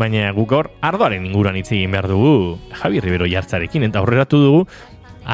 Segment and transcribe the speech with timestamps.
[0.00, 2.28] Baina guk gaur ardoaren inguruan hitz egin behar dugu
[2.80, 4.60] Javi Rivero jartzarekin eta aurreratu dugu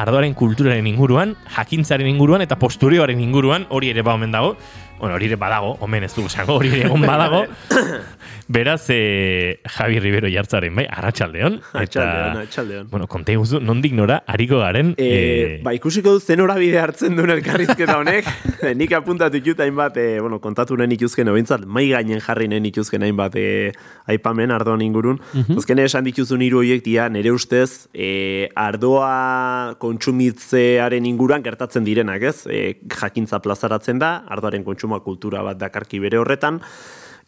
[0.01, 4.57] ardoaren kulturaren inguruan, jakintzaren inguruan eta posturioaren inguruan hori ere ba omen dago.
[4.99, 7.45] Bueno, hori ere badago, omen ez dugu esango, hori egon badago.
[8.49, 12.05] Beraz, e, Javi Rivero jartzaren, bai, arratsaldeon Eta,
[12.41, 14.95] atxaldeon, Bueno, konte guzu, nondik nora, hariko garen...
[14.97, 18.25] E, eh, ba, ikusiko du zen bide hartzen duen elkarrizketa honek.
[18.79, 23.05] Nik apuntatu itut hainbat, e, bueno, kontatu nahi ituzken, ointzat, mai gainen jarri nahi ituzken
[23.05, 23.71] hainbat e,
[24.09, 25.21] aipamen ardoan ingurun.
[25.33, 32.47] Uh esan dituzun hiru horiek dia, nire ustez, e, ardoa kontsumitzearen inguruan gertatzen direnak, ez?
[32.49, 36.61] E, jakintza plazaratzen da, ardoaren kontsumoa kultura bat dakarki bere horretan,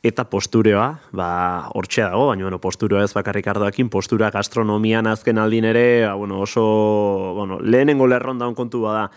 [0.03, 5.65] eta postureoa, ba, hortxe dago, baina bueno, postureoa ez bakarrik ardoakin, postura gastronomian azken aldin
[5.65, 6.63] ere, ba, bueno, oso,
[7.35, 9.11] bueno, lehenengo lerron daun kontu bada.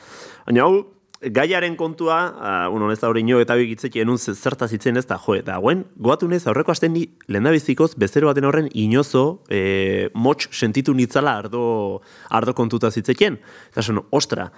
[0.44, 0.84] Baina hau,
[1.24, 5.16] gaiaren kontua, uh, bueno, ez da hori nio eta bigitzeki enun zertaz itzen ez da,
[5.16, 7.48] jo, eta guen, goatu nez, aurreko asten ni, lehen
[7.96, 13.40] bezero baten horren inozo, e, motx sentitu nitzala ardo, ardo kontuta zitzekien.
[13.72, 14.50] Eta son, ostra,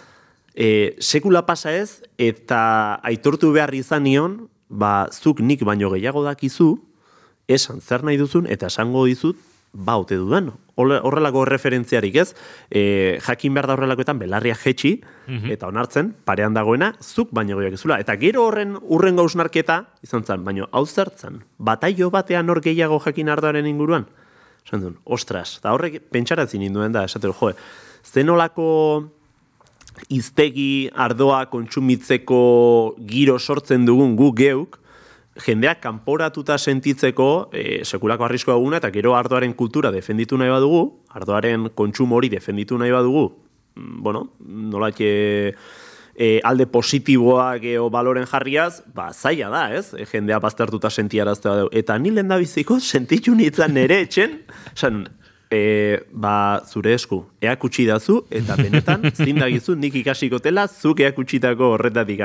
[0.56, 6.74] e, sekula pasa ez, eta aitortu behar izan nion, ba, zuk nik baino gehiago dakizu,
[7.46, 9.38] esan zer nahi duzun, eta esango dizut,
[9.76, 10.54] ba, ote dudan.
[10.76, 12.30] Horrelako referentziarik ez,
[12.70, 14.96] e, jakin behar da horrelakoetan belarria jetxi,
[15.52, 18.00] eta onartzen, parean dagoena, zuk baino gehiago izula.
[18.00, 23.32] Eta gero horren urren gausnarketa, izan zen, baino, hau zertzen, bataio batean hor gehiago jakin
[23.32, 24.08] ardoaren inguruan?
[24.66, 27.54] Esan duen, ostras, eta horrek pentsaratzen induen da, esatero, joe,
[28.06, 28.66] zenolako
[30.12, 32.40] iztegi ardoa kontsumitzeko
[33.08, 34.78] giro sortzen dugun gu geuk,
[35.44, 41.68] jendeak kanporatuta sentitzeko e, sekulako arrisko eguna eta gero ardoaren kultura defenditu nahi badugu, ardoaren
[41.76, 43.26] kontsumo hori defenditu nahi badugu,
[43.76, 44.90] mm, bueno, nola
[46.16, 49.92] e, alde positiboa geho baloren jarriaz, ba, zaila da, ez?
[49.94, 51.68] E, jendea baztertuta sentiarazte badeu.
[51.72, 54.40] Eta ni lehen da biziko sentitu nintzen nere etxen,
[54.72, 55.04] esan,
[55.50, 62.24] e, ba, zure esku, eakutsi dazu, eta benetan, zindagizu, nik ikasiko tela, zuk eakutsitako horretatik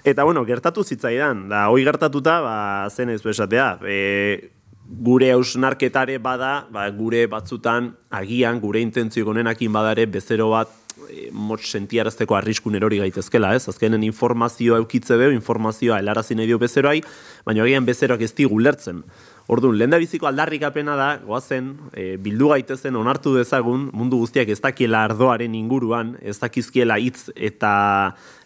[0.00, 4.50] Eta, bueno, gertatu zitzaidan, da, hoi gertatuta, ba, zen ez esatea, e,
[4.90, 10.72] gure hausnarketare bada, ba, gure batzutan, agian, gure intentzio gonenakin badare, bezero bat,
[11.10, 13.68] e, motx sentiarazteko arriskun erori gaitezkela, ez?
[13.68, 17.02] Azkenen informazioa eukitze deu, informazioa helarazin nahi dio bezeroai,
[17.44, 19.04] baina agian bezeroak ez digu lertzen.
[19.50, 24.60] Orduan, lehen da biziko aldarrikapena da, goazen, e, bildu gaitezen onartu dezagun, mundu guztiak ez
[24.62, 27.72] dakiela ardoaren inguruan, ez dakizkiela hitz eta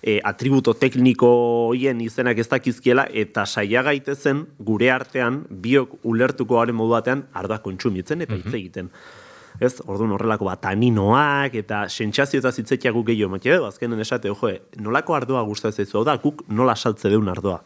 [0.00, 1.28] e, atributo tekniko
[1.66, 7.60] hoien izenak ez dakizkiela, eta saia gaitezen gure artean, biok ulertuko garen modu batean, ardoa
[7.66, 8.56] kontsumitzen eta hitz mhm.
[8.62, 8.88] egiten.
[9.60, 15.21] Ez, orduan horrelako bat, aninoak eta sentsazio eta zitzetiago gehiago, matia, azkenen esate, ojo, nolako
[15.21, 17.60] ardoa gustatzen zu, da, guk nola saltze deun ardoa.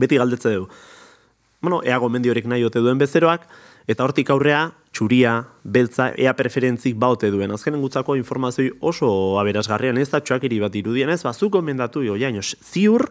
[0.00, 0.72] Beti galdetze dugu
[1.62, 3.46] bueno, ea gomendiorik nahi ote duen bezeroak,
[3.90, 7.54] eta hortik aurrea, txuria, beltza, ea preferentzik baute duen.
[7.54, 12.18] Azkenen gutzako informazioi oso aberasgarrian ez da txuakiri bat irudien ez, bazuk gomendatu jo,
[12.60, 13.08] ziur,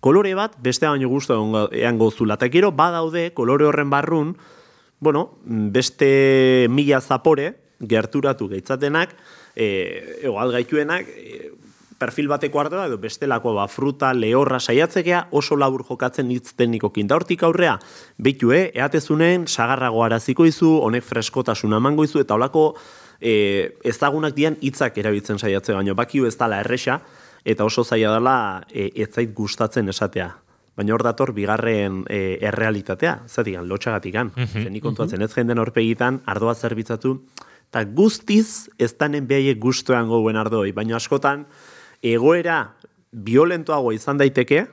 [0.00, 1.34] kolore bat, beste baino guztu
[1.72, 2.38] ean gozula.
[2.38, 4.36] Eta gero, badaude, kolore horren barrun,
[5.00, 9.14] bueno, beste mila zapore, gerturatu gaitzatenak,
[9.54, 11.50] e, ego algaituenak, e,
[11.98, 17.08] perfil bateko ardoa edo bestelako ba, fruta, lehorra saiatzekea oso labur jokatzen hitz teknikokin.
[17.10, 17.78] Da hortik aurrea,
[18.18, 22.72] behitu, eh, eatezunen, sagarrago araziko izu, honek freskotasun amango izu, eta holako
[23.20, 27.00] e, ezagunak dian hitzak erabiltzen saiatze baino, bakiu ez dala erresa,
[27.44, 28.36] eta oso zaila dela
[28.70, 30.30] e, etzait gustatzen esatea.
[30.78, 34.30] Baina hor dator bigarren e, errealitatea, zatikan, lotxagatik gan.
[34.36, 34.80] Mm -hmm.
[34.82, 37.18] kontuatzen ez jenden horpegitan, ardoa zerbitzatu,
[37.68, 41.46] eta guztiz ez danen behaiek guztuan gouen ardoi, baina askotan,
[42.02, 42.74] egoera
[43.12, 44.66] violentoago izan daiteke,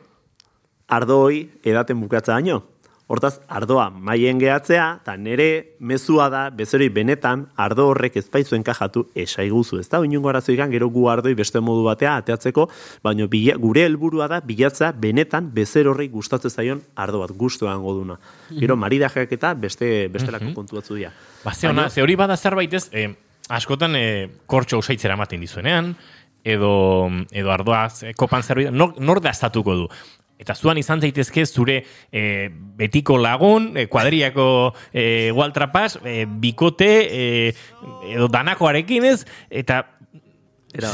[0.87, 2.63] ardoi edaten bukatza daño.
[3.05, 9.03] Hortaz, ardoa maien gehatzea, eta nere mezua da, bezeroi benetan, ardo horrek ez baizu enkajatu
[9.13, 9.77] esaiguzu.
[9.83, 12.65] Ez da, oinungo arazoikan, gero gu ardoi beste modu batea ateatzeko,
[13.05, 13.27] baina
[13.61, 18.17] gure helburua da, bilatza benetan, bezer horrek gustatzen zaion ardo bat, guztuan goduna.
[18.49, 18.81] Gero, mhm.
[18.87, 20.55] maridajeak eta beste, bestelako mm -hmm.
[20.55, 21.13] kontu batzu dira.
[21.43, 23.13] Ba, ze hori bada zerbait ez, eh,
[23.49, 25.95] askotan eh, kortxo usaitzera ematen dizuenean,
[26.45, 29.89] edo, edo ardoaz e, kopan zerbait, nor, nor da estatuko du.
[30.39, 31.79] Eta zuan izan zaitezke zure
[32.11, 34.47] e, betiko lagun, e, kuadriako
[34.91, 37.25] e, gualtrapas, e, bikote, e,
[38.13, 39.19] edo danakoarekin ez,
[39.49, 39.83] eta
[40.75, 40.91] Era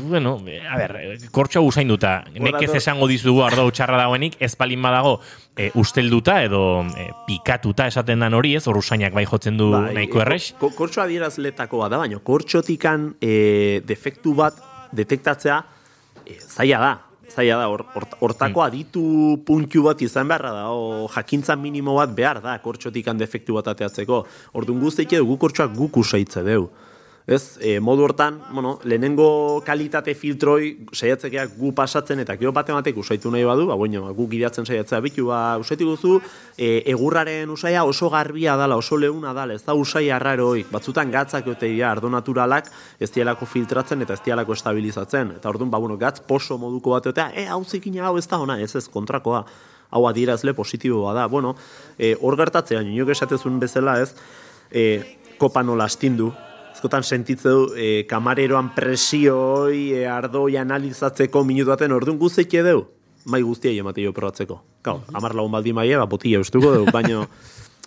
[0.00, 2.18] Bueno, a ver, kortxo usain duta.
[2.36, 5.14] Nek ez esango dizugu ardo txarra dagoenik, ez palin badago
[5.56, 9.94] e, ustelduta edo e, pikatuta esaten dan hori ez, hor usainak bai jotzen du bai,
[9.96, 10.52] nahiko errex.
[10.60, 14.60] Kortxo adierazletako bada, baina kortxotikan e, defektu bat
[14.92, 15.62] detektatzea
[16.26, 16.94] e, zaila da.
[17.36, 19.02] zaila da, hor- hort- hortako aditu
[19.44, 24.24] puntu bat izan beharra da, o jakintza minimo bat behar da, kortxotik defektu bat ateatzeko.
[24.54, 26.68] Orduan guztiak edo guk kortxoak guk usaitze deu.
[27.26, 33.00] Ez, e, modu hortan, bueno, lehenengo kalitate filtroi saiatzekeak gu pasatzen eta gero bate batek
[33.02, 36.20] usaitu nahi badu, ba, bueno, guk gidatzen saiatzea bitu, ba, usaitu guzu,
[36.54, 41.50] e, egurraren usaia oso garbia dala, oso leuna dala, ez da usai arraroik, batzutan gatzak
[41.50, 42.70] ote dira, ardo naturalak
[43.00, 45.34] ez dialako filtratzen eta ez dialako estabilizatzen.
[45.40, 48.38] Eta orduan, ba, bueno, gatz poso moduko bat egotea, e, hau zikina hau ez da
[48.38, 49.42] ona, ez ez kontrakoa
[49.90, 51.26] hau adierazle positiboa da.
[51.26, 51.56] Bueno,
[51.98, 54.12] e, hor gertatzean, inok esatezun bezala ez,
[54.70, 56.30] e, kopa nola astindu,
[56.76, 62.82] Ezkotan sentitze du, e, kamareroan presioi, e, ardoi analizatzeko minutu baten orduan guztiak edeu,
[63.32, 64.58] mai guztiai emate jo probatzeko.
[64.84, 67.22] Kau, amar lagun baldi maia, ba, botila ustuko dugu, baino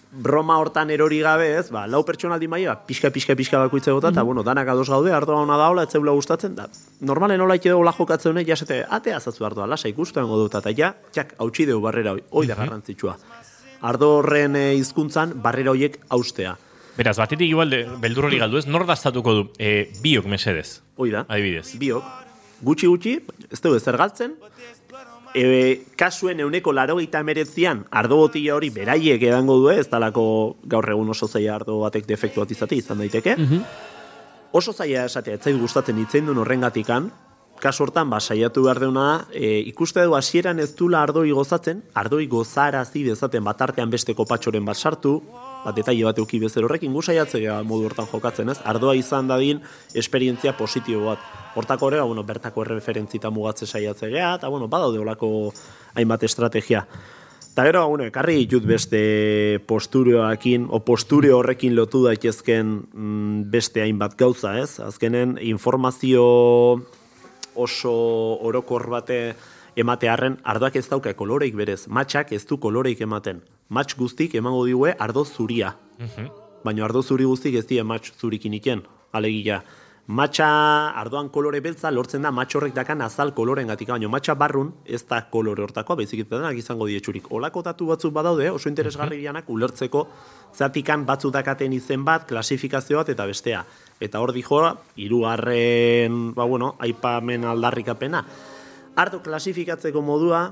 [0.10, 4.10] broma hortan erori gabe ez, ba, lau pertsonaldi maia, ba, pixka, pixka, pixka bakoitze gota,
[4.10, 6.66] eta, bueno, danak ados gaude, ardoa ona daula, ez zeula gustatzen, da,
[7.06, 10.96] normalen hola ite hola jokatzen honek, jasete, ate azazu ardoa, lasa ikusten dut, eta ja,
[11.14, 13.14] txak, hautsi deu barrera hoi, hoi da garrantzitsua.
[13.86, 16.58] Ardo horren e, hizkuntzan barrera hoiek austea.
[17.00, 21.14] Beraz, batetik igual de, beldur hori galdu ez, nor daztatuko du, e, biok mesedez, Hoi
[21.14, 21.24] da.
[21.32, 21.72] adibidez.
[21.80, 22.04] Biok,
[22.68, 23.14] gutxi gutxi,
[23.48, 24.36] ez dugu ezer galtzen,
[25.34, 30.26] e, kasuen euneko laro gita emeretzian, ardo botila hori beraiek edango du, ez talako
[30.68, 33.38] gaur egun oso zaila ardo batek defektu bat izate izan daiteke.
[34.52, 37.12] Oso zaila esatea, ez zait gustatzen hitzein duen horrengatikan,
[37.64, 42.26] kasu hortan, ba, saiatu behar deuna, e, ikuste du hasieran ez dula ardoi gozatzen, ardoi
[42.28, 45.20] gozarazi dezaten bat artean beste kopatxoren bat sartu,
[45.64, 49.62] bat detaile bat euki bezer horrekin, gu saiatzea modu hortan jokatzen ez, ardoa izan dadin
[49.94, 51.24] esperientzia positibo bat.
[51.60, 55.52] Hortako horrega, bueno, bertako erreferentzita mugatze saiatzea, eta bueno, badaude olako
[55.96, 56.86] hainbat estrategia.
[57.50, 64.16] Eta gero, bueno, ekarri ditut beste posturioakin, o posturio horrekin lotu daitezken mm, beste hainbat
[64.16, 64.80] gauza, ez?
[64.80, 66.24] Azkenen informazio
[67.60, 67.94] oso
[68.48, 69.20] orokor bate
[69.76, 71.88] ematearren ardoak ez dauka koloreik berez.
[71.88, 73.42] Matxak ez du koloreik ematen.
[73.70, 75.76] Matx guztik emango diue ardo zuria.
[76.64, 78.82] Baina ardo zuri guztik ez die matx zurikin iken.
[79.14, 79.60] Alegia,
[80.10, 80.48] matxa
[80.98, 83.92] ardoan kolore beltza lortzen da matx horrek dakan azal koloren gatik.
[83.94, 87.30] Baina matxa barrun ez da kolore hortakoa, baizik denak izango dietxurik.
[87.30, 90.08] Olako datu batzuk badaude, oso interesgarri dianak ulertzeko
[90.56, 93.62] zatikan batzu dakaten izen bat, klasifikazio bat eta bestea.
[94.02, 94.64] Eta hor dijo,
[94.98, 98.26] hirugarren, ba bueno, aipamen aldarrikapena.
[98.98, 100.48] Ardo klasifikatzeko modua,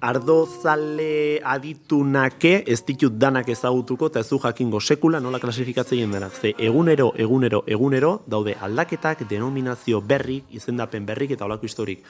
[0.00, 6.32] ardozale aditunake ez ditut danak ezagutuko eta ez du jakingo sekula nola klasifikatzen denak.
[6.32, 12.04] Ze egunero, egunero, egunero daude aldaketak, denominazio berrik, izendapen berrik eta olako historik.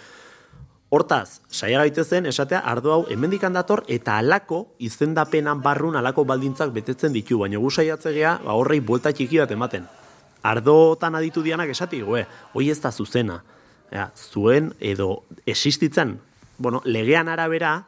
[0.91, 7.13] Hortaz, saia gaitezen esatea ardo hau hemendikan dator eta alako izendapenan barrun alako baldintzak betetzen
[7.13, 9.85] ditu, baina gu saiatzegea ba, horrei buelta txiki bat ematen.
[10.43, 12.25] Ardotan aditu dianak esati, goe,
[12.55, 13.43] hoi ez da zuzena.
[13.93, 16.19] Ja, zuen edo existitzen,
[16.59, 17.87] bueno, legean arabera,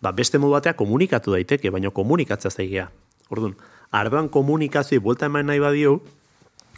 [0.00, 2.88] ba, beste modu batea komunikatu daiteke, baina komunikatzea zaigia.
[3.28, 3.56] Orduan,
[3.92, 5.98] ardoan komunikazio buelta eman nahi badio,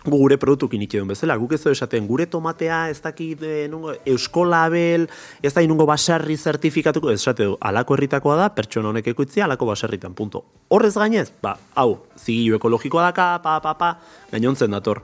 [0.01, 5.07] gu gure produktukin itxedun bezala, guk ez esaten, gure tomatea ez dakit e, nungo, euskolabel,
[5.43, 9.69] ez da inungo basarri zertifikatuko, ez esate du, alako herritakoa da, pertsona honek ekoitzia, alako
[9.69, 10.45] basarritan, punto.
[10.73, 13.93] Horrez gainez, ba, hau, zigilu ekologikoa daka, pa, pa, pa,
[14.33, 15.03] gainontzen dator.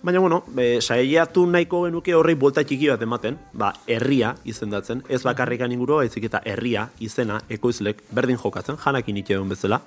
[0.00, 5.24] Baina, bueno, be, saiatu nahiko genuke horrei bolta txiki bat ematen, ba, herria izendatzen, ez
[5.26, 9.80] bakarrikan ingurua, baizik eta herria izena, ekoizlek, berdin jokatzen, janakin itxedun bezala.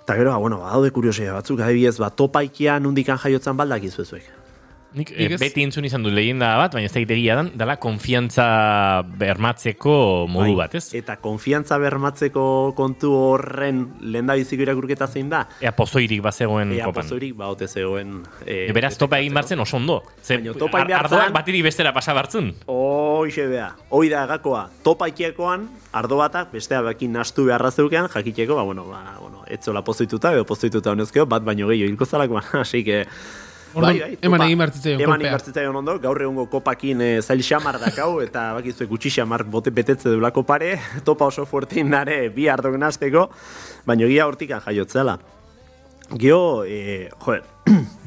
[0.00, 4.24] Eta gero, ba, bueno, badaude kuriosia batzuk, adibidez, ba, topaikia nundikan jaiotzen baldak izuezuek.
[4.96, 9.02] Nik ez- beti entzun izan du leyenda bat, baina ez da egia dan, dala konfiantza
[9.20, 10.94] bermatzeko modu bat, ez?
[10.96, 16.86] Eta konfiantza bermatzeko kontu horren lehen da biziko irakurketa zein da, Ea pozoirik bazegoen ea
[16.88, 17.04] kopan.
[17.04, 18.22] pozoirik baote zegoen...
[18.46, 20.02] E, E, beraz, topa egin bartzen oso ondo.
[20.22, 22.54] Ze, Baina topa egin ar- ardoak batiri bestera pasa bartzun.
[22.66, 28.56] Hoxe bea, hoi da gakoa, topa ikiekoan, ardo batak, bestea bekin nastu beharra zeukean, jakiteko,
[28.56, 32.82] ba, bueno, ba, bueno, etzola pozoituta, edo pozoituta honezkeo, bat baino gehiago hilko zalako, así
[33.72, 33.78] que...
[33.78, 38.20] Orduan, eman egin behar zitzaion Eman egin ondo, gaur egungo kopakin e, zail xamar dakau,
[38.26, 43.28] eta bakizue gutxi xamar bote betetze dulako pare, topa oso fuerte indare bi ardok nazteko,
[43.86, 45.18] baina egia hortikan jaiotzela.
[46.16, 47.44] Gio, e, joder,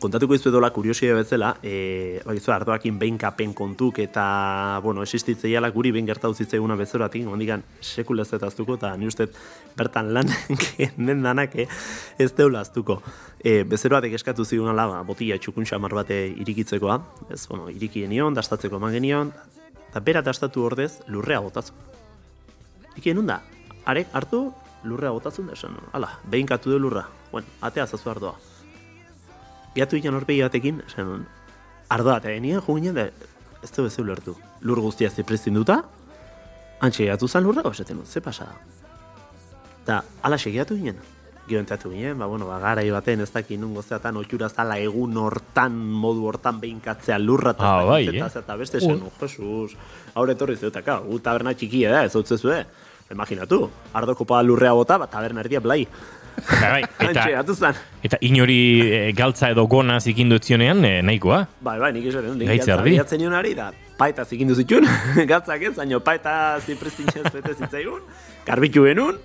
[0.00, 5.92] kontatuko izu edola kuriosia bezala, e, bakizu ardoakin behin kapen kontuk eta, bueno, existitzeiala guri
[5.92, 9.28] behin gertatu zitzaiguna bezeroatik, ondikan sekula ez aztuko, eta ni uste
[9.76, 10.30] bertan lan
[10.96, 11.68] den danak eh,
[12.18, 13.00] ez deula aztuko.
[13.38, 18.06] E, bezero batek eskatu zigun ala, ba, botila txukun xamar bate irikitzekoa, ez, bueno, iriki
[18.06, 19.34] genion, dastatzeko eman genion,
[19.90, 21.76] eta bera dastatu ordez lurrea botatzen.
[22.96, 23.42] Ikien da,
[23.84, 24.48] arek hartu,
[24.84, 28.49] lurrea botatzen da esan, ala, behin du lurra, bueno, atea zazu ardoa.
[29.74, 31.26] Biatu ikan horpegi batekin, esan,
[31.90, 33.06] ardoa, eta nien jo ginen, da,
[33.62, 34.34] ez du bezu lertu.
[34.66, 35.80] Lur guztia ziprestin duta,
[36.80, 38.48] antxe gatu zan lurra, esaten dut, ze pasa
[39.86, 40.02] da.
[40.22, 40.98] Ala segiatu ginen.
[41.48, 45.16] Gero entzatu ginen, ba, bueno, ba, gara baten ez dakit nungo zeatan, otxura zala egun
[45.18, 48.22] hortan, modu hortan behinkatzea lurra, eta ah, bai, eh?
[48.22, 49.10] eta beste zen, uh.
[49.20, 49.74] Jesus,
[50.14, 52.62] haure etorri zeutaka, gu taberna txikia da, ez dut zezue.
[53.10, 53.64] Imaginatu,
[53.98, 55.82] ardo kopa lurrea bota, ba, taberna erdia blai.
[56.60, 57.72] Bai, eta,
[58.06, 61.44] eta inori e, galtza edo gona zikindu etzionean e, nahikoa.
[61.60, 62.96] Bai, bai, nik esan, gaitza ardi.
[62.98, 63.70] Gaitza nionari, da,
[64.00, 64.88] paeta zikindu zituen,
[65.30, 66.34] galtzak ez, zaino paeta
[66.64, 68.00] ziprestintzez bete zitzaigun,
[68.46, 69.20] garbitu genuen,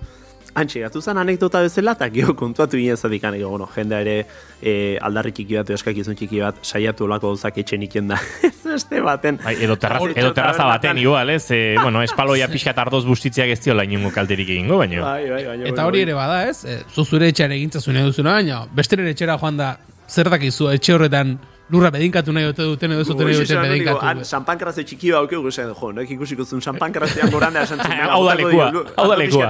[0.56, 4.14] Antxe, gatu zen anekdota bezala, eta geho kontuatu ginen zadik aneko, bueno, jendea ere
[4.62, 8.20] e, aldarri txiki bat, eskak izun txiki bat, saiatu olako gauzak etxen iken da.
[8.48, 9.42] ez este baten.
[9.44, 11.50] Bai, edo, terraz, edo terraza baten, igual, ez?
[11.52, 15.04] E, bueno, espaloia pixka tardoz bustitzeak ez diola inungo kalterik egingo, baino.
[15.04, 16.64] Bai, bai, bai, Eta hori ere bada, ez?
[16.64, 19.74] E, zuzure etxean egintzazune duzuna, baina, besteren etxera joan da,
[20.08, 21.36] zer dakizu etxe horretan
[21.70, 24.26] lurra bedinkatu nahi dute duten edo zuten nahi duten bedinkatu.
[24.26, 27.80] Sampan karazio txiki ba aukeu guzen, jo, no ekin ikusiko zuen sampan karazioan goranda esan
[27.82, 28.00] zuen.
[28.10, 29.46] Hau da lekua, hau da lekua.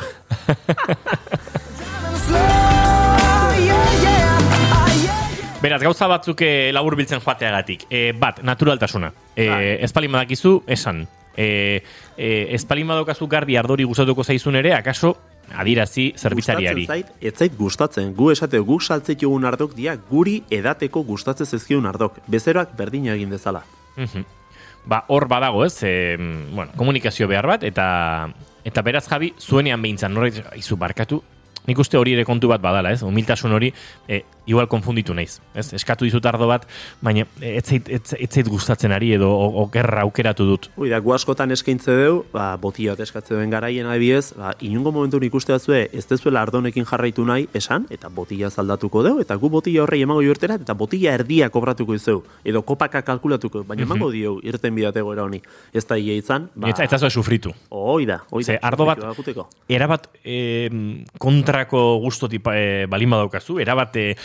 [5.60, 7.84] Beraz, gauza batzuk eh, labur biltzen joateagatik.
[7.92, 9.12] E, bat, naturaltasuna.
[9.36, 11.04] E, ez palin badakizu, esan.
[11.36, 11.84] E,
[12.16, 15.12] e, ez palin badaukazu garbi ardori gustatuko zaizun ere, akaso
[15.56, 16.86] adirazi zerbitzariari.
[16.86, 18.12] Zait, ez zait gustatzen.
[18.14, 22.20] Gu esate gu saltzek egun ardok dia guri edateko gustatzen zezkiun ardok.
[22.30, 23.64] Bezeroak berdin egin dezala.
[24.86, 25.82] Ba, hor badago, ez?
[25.84, 26.16] E,
[26.54, 28.30] bueno, komunikazio behar bat eta
[28.64, 31.22] eta beraz Javi zuenean behintzan norbait izu barkatu.
[31.70, 33.04] Nik uste hori ere kontu bat badala, ez?
[33.06, 33.70] Humiltasun hori
[34.10, 35.38] e, igual konfunditu naiz.
[35.54, 35.68] Ez?
[35.76, 36.66] Eskatu dizut ardo bat,
[37.04, 39.28] baina ez zait, gustatzen ari edo
[39.62, 40.68] okerra aukeratu dut.
[40.80, 44.92] Ui, da, gu askotan eskaintze deu, ba, botila bat eskatze duen garaien adibidez, ba, inungo
[44.96, 49.36] momentu nik uste datzue, ez dezuela ardonekin jarraitu nahi, esan, eta botila zaldatuko deu, eta
[49.38, 54.08] gu botila horrei emango jortera, eta botila erdia kobratuko izeu, edo kopaka kalkulatuko, baina emango
[54.08, 54.18] mm -hmm.
[54.18, 55.42] dio irten bidatego era honi.
[55.72, 56.68] Ez da ia izan, ba...
[56.68, 57.54] Ez, ez sufritu.
[57.68, 58.58] Oi da, oi da.
[58.62, 58.98] ardo bat,
[59.68, 60.70] erabat eh,
[61.60, 64.16] kontrako gustoti eh, balin badaukazu, erabat eh,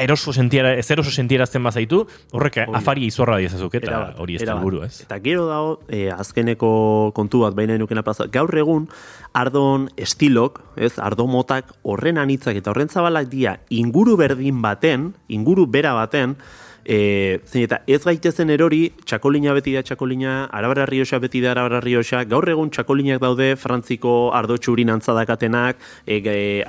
[0.00, 4.82] eroso sentiera, ez eroso sentierazten bazaitu, horrek afari izorra diezazuk, eta hori ez da buru,
[4.84, 5.02] ez?
[5.02, 8.88] Eta gero dago, e, azkeneko kontu bat, baina enukena plaza, gaur egun,
[9.34, 15.66] ardon estilok, ez, ardo motak horren anitzak eta horren zabalak dia inguru berdin baten, inguru
[15.66, 16.36] bera baten,
[16.84, 22.24] E, eta ez gaitezen erori, txakolina beti da txakolina, arabara rioxa beti da arabara rioxa,
[22.28, 26.64] gaur egun txakolinak daude, frantziko ardo txurin antzadakatenak, e, e,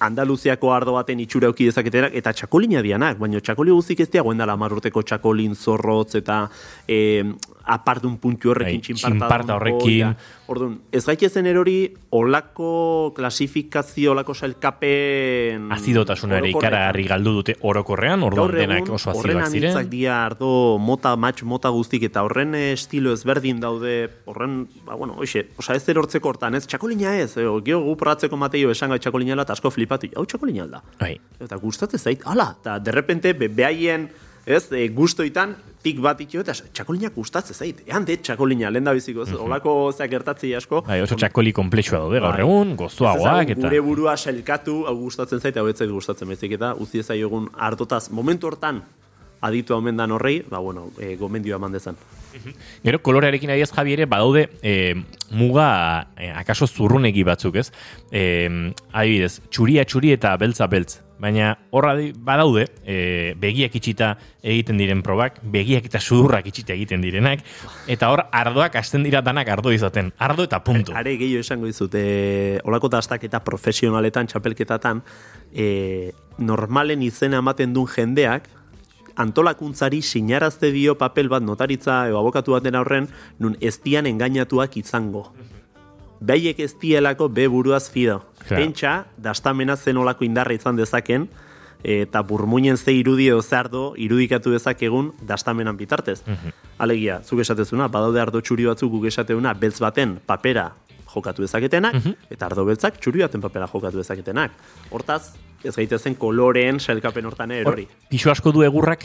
[0.00, 4.56] Andaluziako ardo baten itxura auki dezaketenak, eta txakolina dianak, baina txakoli guztik ez diagoen dela
[4.56, 6.46] marruteko txakolin zorrotz, eta
[6.88, 7.26] e,
[7.64, 10.14] apardun puntu horrekin, bai, txinparta, horrekin.
[10.50, 11.76] Orduan, ez gaitezen erori,
[12.16, 15.68] olako klasifikazio, olako sailkapen...
[15.76, 19.70] Azidotasuna ere ikara harri galdu dute orokorrean, orduan denak oso azidoak ziren.
[19.76, 23.94] Horren dia ardo mota, match, mota guztik, eta horren estilo ezberdin daude,
[24.30, 28.40] horren, ba, bueno, oixe, osa ez erortzeko hortan, ez, txakolina ez, e, geho gu porratzeko
[28.40, 30.82] mateio esan gai txakolina eta asko flipatu, hau txakolina alda.
[30.98, 31.14] Bai.
[31.38, 34.08] Eta gustatzen zait, ala, eta derrepente, be, behaien,
[34.46, 35.54] ez, e, gustoitan,
[35.84, 37.82] tik bat itxo, eta txakolinak gustatzen zait.
[37.88, 39.44] Ean de txakolina, lehen da biziko, mm -hmm.
[39.46, 40.82] olako zeak gertatzi asko.
[40.86, 43.60] Bai, oso txakoli komplexua daude, gaur egun, gozoagoak, eta...
[43.60, 47.48] Gure burua selkatu, hau gustatzen zait, hau ez zait gustatzen bezik, eta uzi ez egun
[47.56, 48.82] hartotaz, momentu hortan,
[49.40, 51.96] aditu omen dan horrei, ba, bueno, e, gomendioa mandezan.
[52.84, 54.94] Gero, kolorearekin adiaz jabi ere, badaude e,
[55.30, 57.72] muga, e, akaso zurrunegi batzuk, ez?
[58.12, 65.02] E, adibidez, txuria txuri eta beltza beltz baina horra badaude e, begiak itxita egiten diren
[65.04, 67.44] probak, begiak eta sudurrak itxita egiten direnak,
[67.90, 70.96] eta hor ardoak hasten dira danak ardo izaten, ardo eta puntu.
[70.96, 75.04] Are, gehiago esango dizut, e, olako tastak eta profesionaletan, txapelketatan,
[75.52, 78.48] e, normalen izena ematen duen jendeak,
[79.20, 85.28] antolakuntzari sinarazte dio papel bat notaritza edo abokatu baten aurren, nun ez dian engainatuak izango
[86.20, 88.20] behiek ez dielako be buruaz fido.
[88.48, 91.28] Pentsa, dastamena zen olako indarra izan dezaken,
[91.84, 96.22] eta burmuinen ze irudi edo zardo irudikatu dezakegun dastamenan bitartez.
[96.26, 100.70] Mm Alegia, zuk esatezuna, badaude ardo txuri batzuk guk esateuna, beltz baten papera
[101.12, 102.14] jokatu dezaketenak, mhm.
[102.32, 104.54] eta ardo beltzak txuri baten papera jokatu dezaketenak.
[104.88, 107.84] Hortaz, ez gaitezen koloreen selkapen hortan erori.
[108.08, 109.04] Pixo asko du egurrak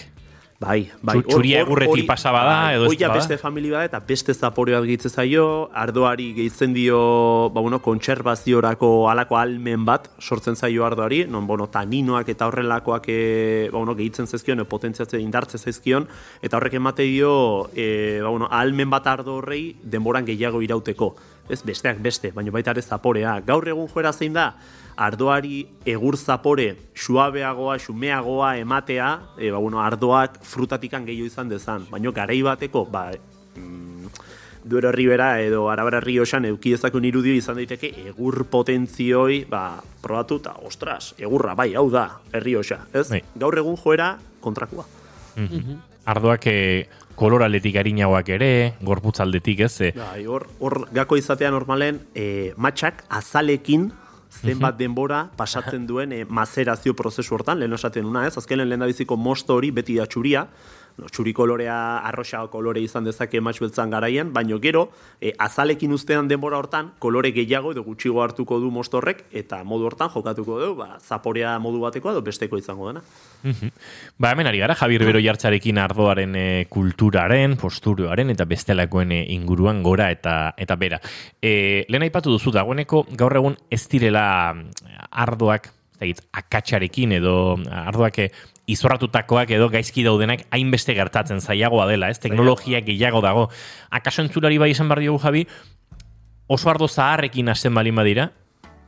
[0.55, 1.17] Bai, bai.
[1.27, 3.09] Txuria egurreti pasaba da, bai, edo ez da.
[3.11, 6.99] beste familia eta beste zaporeoa gehitzen zaio, ardoari gehitzen dio,
[7.51, 13.19] ba, bueno, kontserbaziorako alako almen bat sortzen zaio ardoari, non, bueno, taninoak eta horrelakoak e,
[13.67, 16.07] ba, bueno, gehitzen zezkion, e, potentziatzen indartzen zezkion,
[16.41, 17.35] eta horrek emate dio,
[17.75, 21.17] e, ba, bueno, almen bat ardo horrei denboran gehiago irauteko.
[21.51, 23.41] Ez besteak beste, baina baita ere zaporea.
[23.45, 24.53] Gaur egun joera zein da,
[24.97, 31.85] ardoari egur zapore suabeagoa, xumeagoa ematea, e, ba, bueno, ardoak frutatikan gehiago izan dezan.
[31.91, 33.11] Baina garai bateko, ba,
[33.55, 34.07] mm,
[34.65, 40.55] Duero Ribera edo Arabara Riosan euki dezakun irudio izan daiteke egur potentzioi, ba, probatu eta,
[40.65, 43.09] ostras, egurra, bai, hau da, Errioxa, ez?
[43.11, 43.21] Bai.
[43.35, 44.87] Gaur egun joera kontrakua.
[46.05, 46.57] Ardoak e,
[47.17, 48.49] kolor aldetik harinagoak ere,
[48.81, 49.75] gorputz aldetik, ez?
[49.81, 53.91] E, Bai, hor, hor gako izatea normalen, e, matxak azalekin
[54.43, 58.35] zenbat denbora pasatzen duen e, mazerazio prozesu hortan, lehen esaten una, ez?
[58.37, 60.45] Azkenen lehen biziko mosto hori beti da txuria,
[60.97, 64.87] no, txuri kolorea arroxa kolore izan dezake matx beltzan garaien, baino gero,
[65.19, 70.11] e, azalekin ustean denbora hortan, kolore gehiago edo gutxigo hartuko du mostorrek, eta modu hortan
[70.13, 73.03] jokatuko du, ba, zaporea modu bateko edo besteko izango dena.
[73.43, 73.71] Mhm.
[74.17, 79.83] Ba, hemen ari gara, Javier Bero jartzarekin ardoaren e, kulturaren, posturoaren eta bestelakoen e, inguruan
[79.83, 80.99] gora eta eta bera.
[81.41, 85.71] E, lehen aipatu duzu dagoeneko gaur egun ez direla mm, ardoak,
[86.35, 88.19] akatsarekin edo ardoak
[88.67, 92.19] izorratutakoak edo gaizki daudenak hainbeste gertatzen zailagoa dela, ez?
[92.19, 93.49] Teknologia gehiago dago.
[93.91, 95.45] Akaso entzulari bai esan behar diogu, Javi,
[96.47, 98.31] oso ardo zaharrekin hasten balin badira,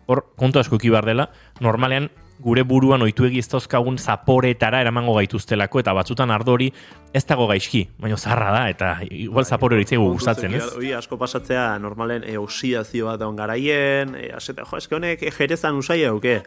[0.07, 1.29] hor kontu asko behar dela,
[1.59, 6.69] normalean gure buruan ohitu egiztozkagun zaporetara eramango gaituztelako, eta batzutan ardo hori
[7.13, 10.63] ez dago gaizki, baina zaharra da, eta igual zapore hori gustatzen, ez?
[10.75, 15.31] Hori asko pasatzea normalen e, oxidazio bat daun garaien, e, asete, jo, eske honek e,
[15.31, 16.43] jerezan usai auke,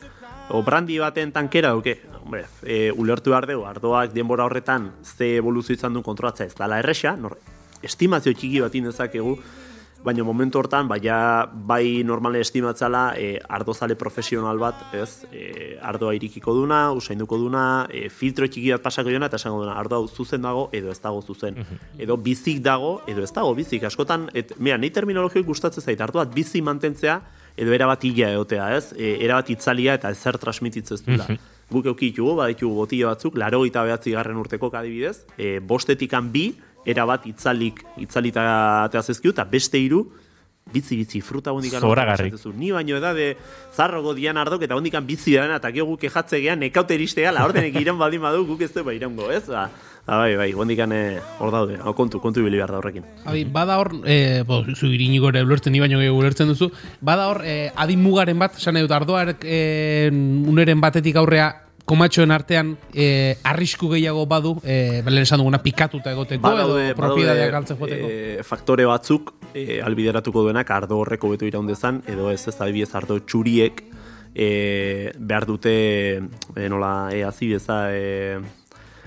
[0.50, 2.00] o brandi baten tankera auke.
[2.22, 6.78] Hombre, e, ulertu behar dugu, ardoak denbora horretan ze evoluzio izan duen kontrolatzea ez dala
[6.82, 7.38] erresa, nor,
[7.82, 9.36] estimazio txiki bat indezakegu,
[10.04, 16.54] baina momentu hortan, baina bai normalen estimatzala e, ardozale profesional bat, ez, e, ardoa irikiko
[16.56, 20.42] duna, usainduko duna, e, filtro txiki bat pasako duna, eta esango duna, ardo hau zuzen
[20.46, 21.60] dago, edo ez dago zuzen.
[21.98, 23.84] Edo bizik dago, edo ez dago bizik.
[23.84, 27.20] Askotan, et, mea, nahi terminologioik gustatzen zait, ardoa bizi mantentzea,
[27.60, 28.92] edo erabat hila egotea, ez?
[28.96, 31.26] E, erabat itzalia eta ezer transmititzen ez duela.
[31.70, 36.48] Guk eukitugu, baditugu botila batzuk, laro eta behatzi garren urteko adibidez, e, bostetikan bi,
[36.86, 40.06] erabat itzalik, itzalita zezkiu, eta beste hiru
[40.72, 42.32] bitzi bitzi fruta hondikan Zoragarri.
[42.56, 43.34] Ni baino edade
[43.74, 47.44] zarrogo dian ardok eta hondikan bizi dena eta gero guk ejatze gean nekaute iristea la
[47.48, 49.46] ordenek iran baldin badu guk ez ba irango, ez?
[49.48, 49.68] Ba,
[50.06, 51.78] ba, bai, bai, hondikan eh, hor daude.
[51.82, 53.06] Hau kontu, kontu ibili behar da horrekin.
[53.24, 57.28] Abi, bada hor, e, bo, zu iriniko ere ulertzen, ni baino gehiago ulertzen duzu, bada
[57.30, 61.50] hor, e, adin mugaren bat, esan dut, ardoa e, uneren batetik aurrea,
[61.90, 67.80] komatxoen artean e, arrisku gehiago badu, e, belen esan duguna pikatuta egoteko, edo propiedadeak galtzen
[67.80, 68.10] joateko.
[68.10, 72.94] eh, faktore batzuk e, albideratuko duenak ardo horreko betu iraun dezan, edo ez ez adibidez
[72.94, 73.82] ardo txuriek
[74.34, 75.74] e, behar dute,
[76.54, 78.38] e, nola, e, azibeza, e,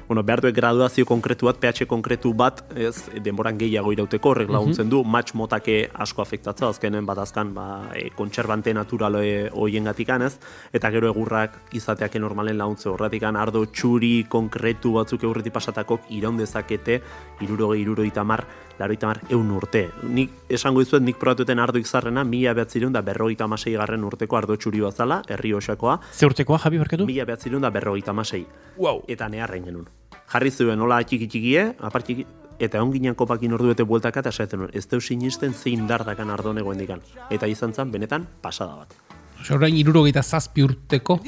[0.07, 4.89] bueno, behar duek graduazio konkretu bat, pH konkretu bat, ez, denboran gehiago irauteko, horrek laguntzen
[4.89, 10.21] du, match motake asko afektatza, azkenen bat azkan, ba, e, kontserbante natural e, hoien gatikan,
[10.27, 10.37] ez,
[10.73, 16.99] eta gero egurrak izateak normalen laguntze horretikan, ardo txuri konkretu batzuk eurreti pasatakok iraun dezakete,
[17.41, 18.45] iruroge, iruro itamar,
[18.79, 19.87] laro itamar, eun urte.
[20.03, 24.57] Nik esango izuet, nik probatueten ardo ikzarrena, mila behatzireun da berrogeita amasei garren urteko ardo
[24.57, 27.05] txuri bazala, herri osakoa, Ze urtekoa, Javi, barkatu?
[27.05, 28.45] mila behatzireun da berrogeita amasei
[28.77, 29.03] Wow.
[29.07, 29.87] eta neharren genuen.
[30.33, 32.23] Jarri zuen nola txiki txikie, apart txiki,
[32.57, 36.31] eta egon ginen kopakin ordu bete bueltaka eta esaten nuen, ez deu sinisten zein dardakan
[36.33, 37.03] ardo negoen dikan.
[37.29, 38.95] Eta izan zen, benetan, pasada bat.
[39.39, 41.19] Osea, orain irurogeita zazpi urteko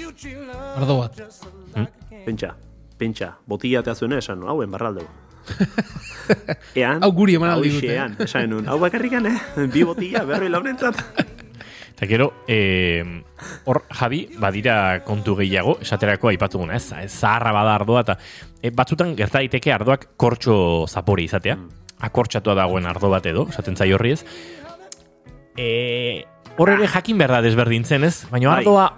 [0.79, 1.21] ardo bat.
[2.25, 2.55] Pentsa,
[2.97, 5.05] pentsa, botila eta zuen esan, nuen, hauen barraldeu.
[6.81, 7.93] Ean, Hau guri eman aldi dute?
[7.93, 9.67] Ean, esan nuen, hau bakarrikan, eh?
[9.69, 11.03] Bi botila, berroi launentzat.
[11.95, 13.23] Eta gero, eh,
[13.63, 18.17] hor, Javi, badira kontu gehiago, esaterako aipatu guna, ez, ez zaharra bada ardoa, eta
[18.59, 20.57] e, batzutan gerta daiteke ardoak kortxo
[20.91, 21.55] zapore izatea,
[22.03, 24.25] akortxatua dagoen ardo bat edo, esaten zai horri ez.
[25.55, 25.69] E,
[26.57, 28.25] hor ere jakin behar da desberdintzen, ez?
[28.27, 28.59] Baina Bai.
[28.59, 28.89] ardoa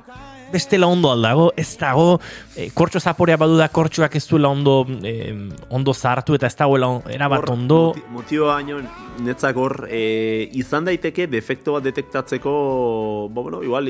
[0.52, 2.20] bestela ondo aldago, ez dago,
[2.56, 5.34] e, kortxo zaporea badu da kortxoak ez duela ondo, e,
[5.70, 7.94] ondo zahartu eta ez dagoela on- erabat ondo.
[7.94, 8.80] moti- Motio baino,
[9.20, 12.52] netzak hor, e, izan daiteke defekto bat detektatzeko,
[13.32, 13.88] bo, bueno, igual,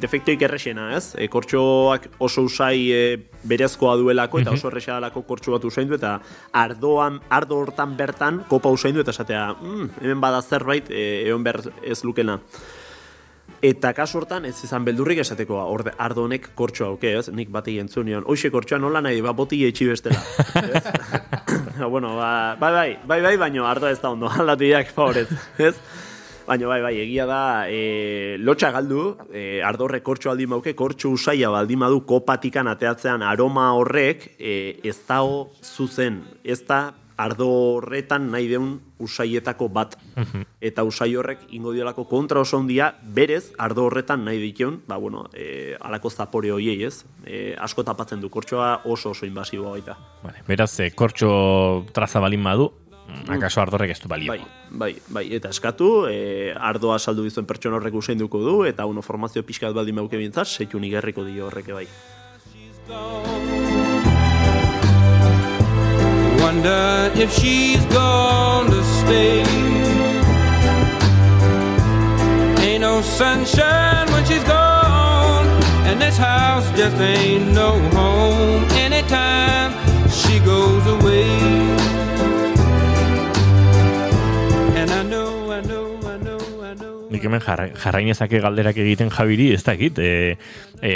[0.00, 1.14] defektoik errexena, ez?
[1.18, 6.20] E, kortxoak oso usai e, berezkoa duelako, eta oso errexea dalako kortxo bat usaindu, eta
[6.52, 11.60] ardoan, ardo hortan bertan, kopa usaindu, eta esatea, mm, hemen bada zerbait, e, egon behar
[11.82, 12.38] ez lukena.
[13.62, 17.28] Eta kasu hortan ez izan beldurrik esateko orde ardo honek kortxo auke, ez?
[17.34, 18.26] Nik batei entzun nion.
[18.26, 20.20] Hoxe kortxoa nola nahi, ba boti etxi bestela.
[20.62, 20.84] ez?
[21.94, 25.26] bueno, ba, bai, bai, bai, bai, baino ardo ez da ondo, aldatu diak favorez,
[25.58, 25.74] ez?
[26.48, 31.10] Baina bai, bai, egia da, e, lotxa galdu, e, ardo horrek kortxo aldi mauke, kortxo
[31.12, 38.30] usaia baldin badu kopatikan ateatzean aroma horrek, e, ez dago zuzen, ez da ardo horretan
[38.30, 39.96] nahi deun usaietako bat.
[40.64, 45.26] Eta usai horrek ingo diolako kontra oso ondia, berez, ardo horretan nahi diteun, ba, bueno,
[45.34, 47.04] e, alako zapore hoiei, ez?
[47.26, 49.98] E, asko tapatzen du, kortxoa oso oso invasiboa baita.
[50.22, 51.30] Vale, beraz, e, kortxo
[51.92, 52.70] traza balin badu,
[53.28, 54.32] akaso ardorrek ez du balio.
[54.32, 58.86] Bai, bai, bai, eta eskatu, e, ardoa saldu dizuen pertsona horrek usain duko du, eta
[58.86, 61.88] uno formazio pixkat baldin mauke bintzat, seitun igerriko dio horreke bai.
[66.58, 69.42] Wonder if she's gone to stay.
[72.66, 75.46] Ain't no sunshine when she's gone,
[75.86, 78.77] and this house just ain't no home
[87.18, 89.96] Nik hemen jarra, jarrainezake galderak egiten jabiri, ez dakit.
[89.98, 90.36] E,
[90.86, 90.92] e,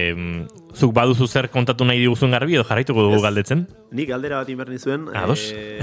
[0.71, 3.23] zuk baduzu zer kontatu nahi diguzun garbi, edo jarraituko dugu Ez.
[3.25, 3.65] galdetzen?
[3.91, 5.49] Nik galdera bat inberni zuen, Ados.
[5.51, 5.83] eh,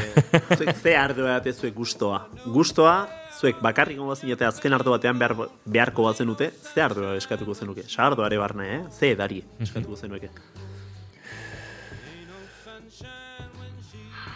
[0.55, 2.21] zuek ze ardo bat zuek gustoa.
[2.45, 2.95] Gustoa,
[3.35, 7.83] zuek bakarrik zinete azken ardo batean behar, beharko bat zenute, ze ardoa eskatuko zenuke?
[7.83, 8.81] Sagardoare barne, eh?
[8.91, 10.29] Ze edari eskatuko zenuke?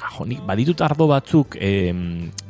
[0.03, 1.93] Jo, nik baditut ardo batzuk e,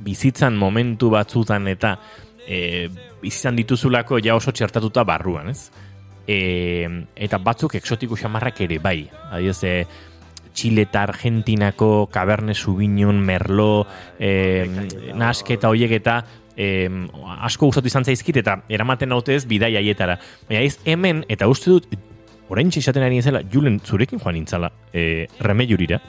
[0.01, 1.99] bizitzan momentu batzutan eta
[2.47, 2.89] e,
[3.23, 5.71] bizitzan dituzulako ja oso txertatuta barruan, ez?
[6.27, 8.99] E, eta batzuk exotiko xamarrak ere bai.
[9.31, 9.75] Adioz, e,
[10.53, 14.67] Chile eta Argentinako Cabernet Sauvignon, Merlot, e,
[15.17, 16.19] nasketa hoiek eta
[16.55, 16.87] e,
[17.41, 20.19] asko gustatu izan zaizkit eta eramaten naute ez bidai haietara.
[20.49, 21.87] Baina ez hemen, eta uste dut,
[22.53, 25.99] orain izaten ari zela, Julen zurekin joan nintzala, e, remeiurira.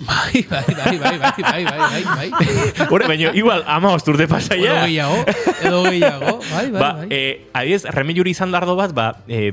[0.00, 2.86] Bai, bai, bai, bai, bai, bai, bai, bai, bai.
[2.90, 4.84] Hore, baina igual ama osturte Edo pasaia.
[4.86, 5.24] gehiago,
[5.62, 7.06] edo gehiago, bai, bai, Ba, bai.
[7.10, 9.52] eh, adiez, remeiuri izan dardo bat, ba, eh,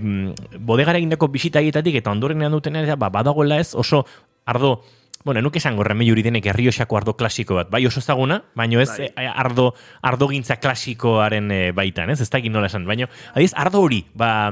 [0.60, 4.06] bodegara egindako bisitaietatik eta ondorenean duten ere, ba, badagoela ez oso
[4.46, 4.82] ardo,
[5.26, 9.12] bueno, nuke esango remeiuri denek herrioxako ardo klasiko bat, bai oso ezaguna, baino ez Bai.
[9.16, 13.82] eh, ardo, ardo gintza klasikoaren eh, baitan, ez, ez dakit nola esan, baino, adiez, ardo
[13.84, 14.52] hori, ba,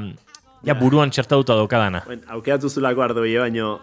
[0.66, 2.04] ja buruan txertatuta daukadana.
[2.06, 3.80] Bueno, aukeratu zulako ardo bie, baino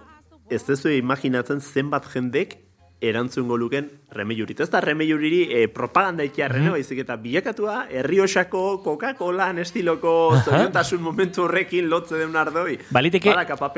[0.50, 2.58] ez dezu imaginatzen zenbat jendek
[3.04, 4.60] erantzungo luken remeiurit.
[4.64, 11.88] Ez da remeiuriri e, propaganda ikiarren, baizik eta bilakatua herriosako Coca-Cola estiloko zoriontasun momentu horrekin
[11.90, 12.78] lotze den ardoi.
[12.94, 13.34] Baliteke,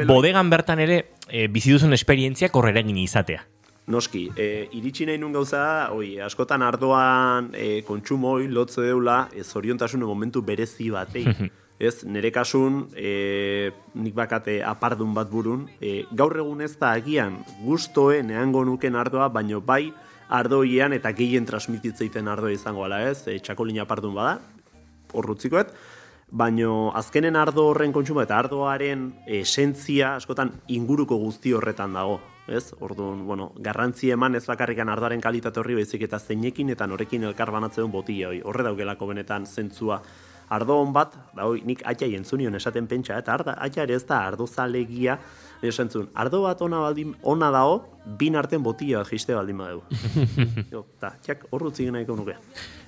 [0.06, 3.42] bodegan bertan ere e, bizi duzun esperientziak horrera egin izatea.
[3.86, 10.02] Noski, e, iritsi nahi nun gauza oi, askotan ardoan e, kontsumoi lotze deula e, zoriontasun
[10.02, 11.26] momentu berezi batei.
[11.78, 17.42] Ez, nire kasun, e, nik bakate apardun bat burun, e, gaur egun ez da agian
[17.64, 19.92] gustoen eango nuken ardoa, baino bai
[20.28, 24.40] ardoian eta gehien transmititzeiten ardoa izango ala ez, e, txakolina apardun bada,
[25.12, 25.74] horrutzikoet,
[26.30, 32.20] baino azkenen ardo horren kontsuma eta ardoaren esentzia askotan inguruko guzti horretan dago.
[32.46, 32.72] Ez?
[32.78, 37.50] Orduan, bueno, garrantzi eman ez bakarrikan ardoaren kalitate horri baizik eta zeinekin eta norekin elkar
[37.50, 38.42] banatzen botila hori.
[38.44, 40.00] Horre daugelako benetan zentzua.
[40.48, 44.04] Ardo hon bat, da hoi, nik atxai entzunion esaten pentsa, eta arda, atxa ere ez
[44.06, 45.16] da ardo zalegia,
[45.66, 47.80] esantzun, ardo bat ona, baldin, ona dago,
[48.18, 49.82] bin arten botila bat jiste baldin badeu.
[50.72, 52.36] jo, ta, txak horrutzik nahiko nuke.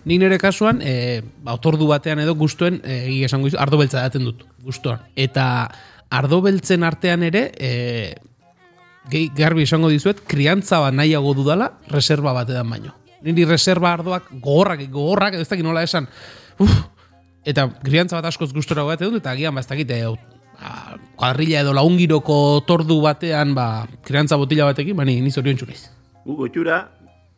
[0.07, 4.45] Nik nire kasuan, e, ba, batean edo gustuen, e, esango dizu, ardo beltza daten dut,
[4.63, 5.03] gustuan.
[5.17, 5.69] Eta
[6.11, 8.15] ardo beltzen artean ere, e,
[9.11, 12.95] gehi, garbi esango dizuet, kriantza bat nahiago dudala, reserva bat edan baino.
[13.27, 16.07] Niri reserva ardoak gogorrak, gogorrak, ez dakit nola esan,
[16.63, 16.77] uf,
[17.45, 20.03] eta kriantza bat askoz gustora bat dut, eta agian ba, ez dakit, e,
[20.59, 25.89] ba, kuadrilla edo laungiroko tordu batean, ba, kriantza botila batekin, bani, ni zorion txuriz.
[26.27, 26.81] Gu gotxura,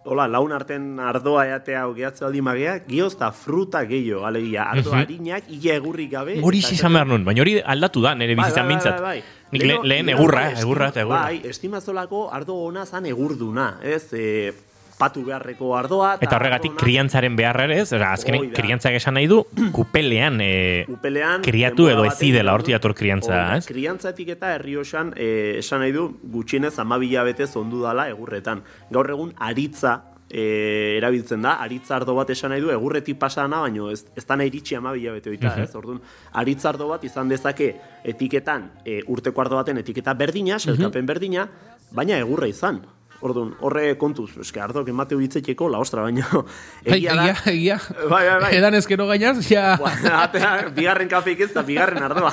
[0.04, 5.44] hola, laun arten ardoa eatea ogeatze aldi magea, gioz da fruta gehiago, alegia, ardo harinak,
[5.52, 6.38] ia egurrik gabe.
[6.42, 9.02] Hori eta izan behar nuen, baina hori aldatu da, nire Bai, bizitzan bai, bintzat.
[9.04, 9.36] bai, bai.
[9.50, 11.22] Nik lehen egurra, egurra eta egurra.
[11.28, 14.04] Bai, estimazolako ardo ona zan egurduna, ez?
[14.14, 14.52] E,
[15.00, 16.12] patu beharreko ardoa.
[16.20, 17.88] Eta horregatik ona- kriantzaren beharra ere, ez?
[17.88, 18.58] Osea, azkenen Hoi da.
[18.60, 19.40] kriantzak esan nahi du,
[19.78, 23.66] kupelean e, upelean kriatu edo batekin ezi dela, ordu- hortik dator kriantza, Hori da, ez?
[23.72, 28.60] Kriantzatik eta herriosan eh, esan nahi du gutxienez amabila betez ondu dala egurretan.
[28.92, 29.96] Gaur egun aritza
[30.30, 34.36] eh, erabiltzen da, aritza ardo bat esan nahi du egurretik pasana, baino ez, ez da
[34.38, 35.72] nahi iritsi amabila bete oita, ez?
[35.74, 35.98] Orduan,
[36.38, 37.72] aritza ardo bat izan dezake
[38.04, 41.48] etiketan, eh, urteko ardo baten etiketa berdina, selkapen berdina,
[41.90, 42.78] baina egurra izan.
[43.20, 47.26] Orduan, horre kontuz, eske ardok emateu hitzeteko, la ostra, baina Bai, egia da.
[47.26, 47.76] egia, egia.
[48.08, 48.50] Bai, bai, bai.
[48.56, 49.74] Edan ezkero gainaz, ja...
[49.82, 52.32] Ba, atea, bigarren kafeik ez da, bigarren ardoa.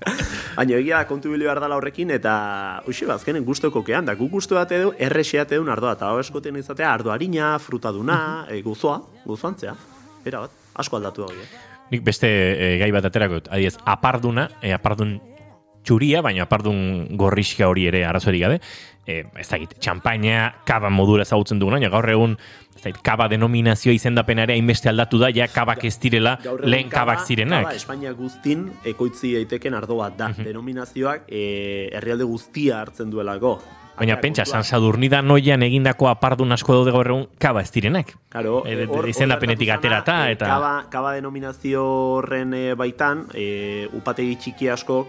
[0.56, 2.34] Baina egia kontu bili behar dela horrekin, eta
[2.90, 6.20] uxe, ba, azkenen guztoko kean, da, guk guztu bat edo, errexeat edo ardoa, eta hau
[6.22, 9.74] eskoten izatea, ardo harina, frutaduna, e, guzoa, guzoantzea,
[10.26, 11.42] era bat, asko aldatu da hori.
[11.42, 11.66] eh?
[11.90, 13.40] Nik beste e, gai bat aterako.
[13.50, 15.16] Adiez, aparduna, e, apardun
[15.84, 18.60] txuria, baina apardun gorrixka hori ere arazorik gabe.
[19.06, 22.36] E, ez dakit, txampaina, kaba modura ezagutzen duguna, baina gaur egun
[22.76, 27.18] ez dakit, kaba denominazio izendapena ere hainbeste aldatu da, ja kabak ez direla lehen kabak
[27.18, 27.64] kaba- zirenak.
[27.64, 30.28] Kaba Espainia guztin ekoitzi daiteken ardo bat da.
[30.36, 33.56] Denominazioak eh, herrialde guztia hartzen duelako.
[34.00, 34.46] Baina pentsa.
[34.48, 38.14] San Sadurnida noian egindako apardun asko daude gaur egun kaba ez direnak.
[38.32, 43.88] Claro, E, de- izendapenetik zana, aterata, eh, eta- Kaba, kaba denominazio horren eh, baitan, e,
[43.92, 45.08] upategi txiki askok,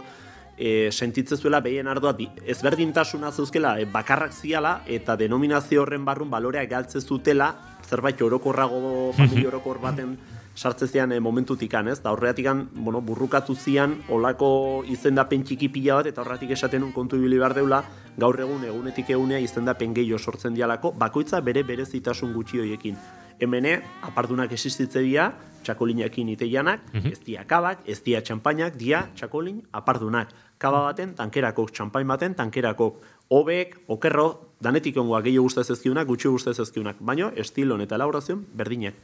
[0.62, 6.30] e, sentitzen zuela behien ardoa di- ezberdintasuna zeuzkela e, bakarrak ziala eta denominazio horren barrun
[6.30, 7.56] baloreak galtze zutela
[7.90, 10.20] zerbait orokorrago familia orokor baten
[10.54, 12.02] sartze zian e, momentutikan, ez?
[12.04, 17.18] Da horreatikan, bueno, burrukatu zian olako izendapen txiki pila bat eta horretik esaten un kontu
[17.18, 17.82] ibili behar deula
[18.18, 23.00] gaur egun egunetik egunea izendapen gehiago sortzen dialako bakoitza bere berezitasun gutxi hoiekin.
[23.42, 25.32] Hemene, apardunak existitze dira,
[25.64, 30.30] txakolinekin iteianak, ez dia kabak, ez dia txampainak, dia txakolin apardunak.
[30.62, 33.00] Kaba baten, tankerakok, txampain baten, tankerakok.
[33.34, 34.28] Obek, okerro,
[34.62, 37.00] danetik ongoa gehiago guztez ezkiunak, gutxi guztez ezkiunak.
[37.02, 39.00] Baina, estilon eta elaborazioan, berdinak.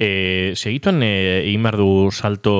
[0.00, 1.10] E, segituan e,
[1.44, 2.54] egin behar du salto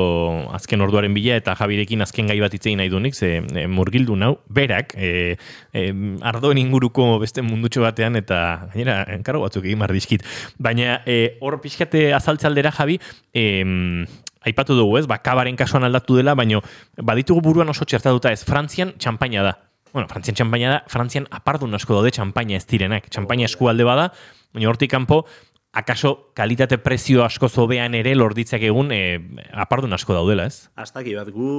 [0.55, 4.37] azken orduaren bila eta Javirekin azken gai bat itzein nahi dunik, ze e, murgildu nau,
[4.47, 5.37] berak, e,
[5.73, 5.87] e,
[6.31, 10.27] ardoen inguruko beste mundutxo batean eta gainera, enkaro batzuk egin behar dizkit.
[10.59, 13.01] Baina e, hor pixkate azaltzaldera Javi,
[13.35, 14.07] e,
[14.47, 16.61] aipatu dugu ez, ba, kabaren kasuan aldatu dela, baina
[16.97, 19.55] baditugu buruan oso txertatuta ez, Frantzian txampaina da.
[19.93, 23.11] Bueno, Frantzian txampaina da, Frantzian apardun asko daude txampaina ez direnak.
[23.11, 24.11] Txampaina eskualde bada,
[24.55, 25.25] baina hortik kanpo
[25.73, 29.21] akaso kalitate prezio asko zobean ere lorditzak egun e,
[29.55, 30.67] apardun asko daudela, ez?
[30.75, 31.53] Aztaki bat, gu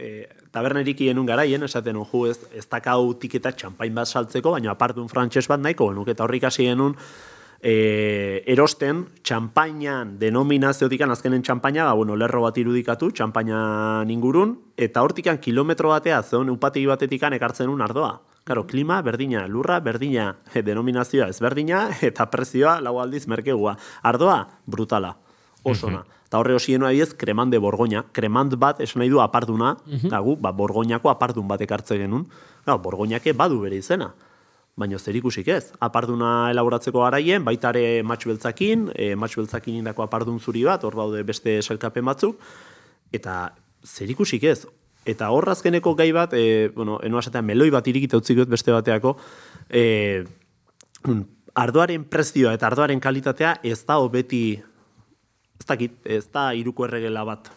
[0.00, 4.72] e, tabernerik ienun garaien, esaten un ju ez, ez dakau tiketa txampain bat saltzeko, baina
[4.72, 6.96] apardun frantses bat nahiko, genuk eta horrik hasi genuen
[7.62, 15.38] e, erosten txampainan denominaziotikan azkenen txampaina, ba, bueno, lerro bat irudikatu, txampainan ingurun, eta hortikan
[15.38, 18.18] kilometro batea zeon upategi batetikan ekartzen un ardoa.
[18.44, 20.32] Karo, klima berdina, lurra berdina,
[20.68, 23.76] denominazioa ezberdina, eta prezioa lau aldiz merkegua.
[24.02, 25.14] Ardoa, brutala,
[25.64, 26.04] osona.
[26.30, 28.04] Eta horre hosien adiez, kremant de borgoña.
[28.14, 32.28] Kremant bat esan nahi du aparduna, eta gu, ba, borgoñako apardun bat ekartze genuen.
[32.64, 34.12] Claro, borgoñake badu bere izena.
[34.78, 35.72] Baina zer ikusik ez.
[35.82, 41.22] Aparduna elaboratzeko garaien, baitare matx beltzakin, e, matx beltzakin indako apardun zuri bat, hor daude
[41.26, 42.40] beste selkapen batzuk,
[43.12, 43.52] eta
[43.84, 44.64] zer ikusik ez.
[45.08, 48.72] Eta hor azkeneko gai bat, e, bueno, eno esatea meloi bat irikita utzik dut beste
[48.72, 49.16] bateako,
[49.68, 50.24] e,
[51.54, 54.60] ardoaren prezioa eta ardoaren kalitatea ez da beti
[55.60, 57.50] ez dakit, ez da iruko erregela bat.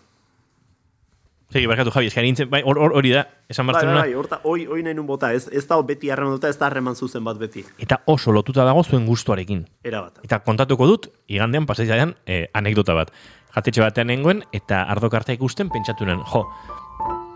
[1.53, 4.13] Segi, barkatu Javi, eskari nintzen, bai, hor- hor- hori da, esan Bai, bartzen bai, bai,
[4.17, 6.95] horta, oi, oi nahi nun bota, ez, ez da beti harreman dute, ez da harreman
[6.97, 7.61] zuzen bat beti.
[7.83, 9.59] Eta oso lotuta dago zuen gustuarekin.
[9.85, 10.17] Era bat.
[10.25, 13.11] Eta kontatuko dut, igandean pasaizaian eh, anekdota bat.
[13.53, 16.41] Jatetxe batean nengoen, eta ardo karta ikusten pentsatu nuen, jo,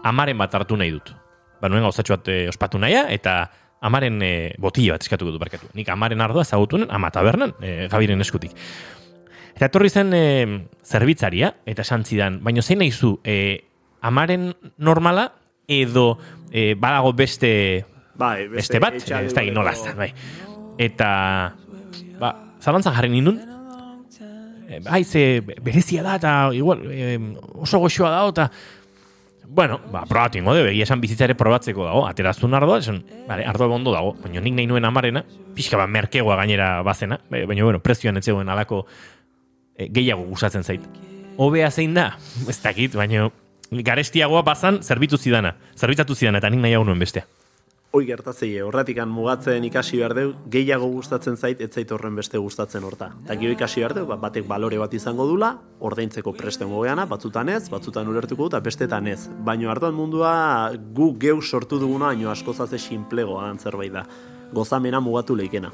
[0.04, 1.14] amaren bat hartu nahi dut.
[1.62, 3.38] Ba, nuen gauzatxo bat eh, ospatu nahia, eta
[3.86, 5.70] amaren eh, botila bat eskatuko dut barkatu.
[5.78, 8.58] Nik amaren ardoa ezagutu nuen, ama tabernan, eh, gabiren eskutik.
[9.54, 13.62] Eta etorri zen eh, zerbitzaria, eta esan zidan, baina zein nahi zu, eh,
[14.02, 15.32] amaren normala,
[15.68, 16.18] edo
[16.52, 17.86] eh, badago beste
[18.18, 20.14] Bai, beste bat, etxalde ez da gureko- nola ez da, bai.
[20.78, 21.10] Eta,
[22.20, 22.32] ba,
[22.62, 23.38] zalantzan jarri nindun,
[24.70, 27.20] e, bai, ze berezia da, eta igual, e,
[27.62, 28.48] oso goxoa da, eta,
[29.48, 33.46] bueno, ba, probatu ingo, de, egia esan bizitza ere probatzeko dago, aterazun ardoa, esan, bale,
[33.46, 35.24] ardoa ondo dago, baina nik nahi nuen amarena,
[35.56, 38.86] pixka bat merkegoa gainera bazena, bai, baina, bueno, prezioan ez zegoen alako
[39.78, 40.82] e, gehiago gustatzen zait.
[41.38, 42.16] Hobea zein da?
[42.50, 43.30] Ez dakit, baina
[43.72, 47.26] garestiagoa bazan zerbitu zidana, zerbitzatu zidana, eta nik nahiago nuen bestea.
[47.96, 52.84] Hoi gertatzei, horratikan mugatzen ikasi behar deu, gehiago gustatzen zait, ez zait horren beste gustatzen
[52.84, 53.14] horta.
[53.24, 57.50] Eta gero ikasi behar deu, ba, batek balore bat izango dula, ordaintzeko prestengo geana, batzutan
[57.50, 59.22] ez, batzutan ulertuko eta bestetan ez.
[59.48, 60.34] Baina ardoan mundua
[60.94, 64.04] gu geu sortu duguna, baino askozaze sinplegoa dan zerbait da.
[64.54, 65.72] Gozamena mugatu leikena.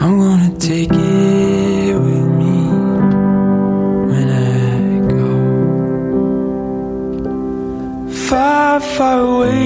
[0.00, 2.56] I'm gonna take it with me
[4.06, 5.26] when I go
[8.08, 9.58] far, far away.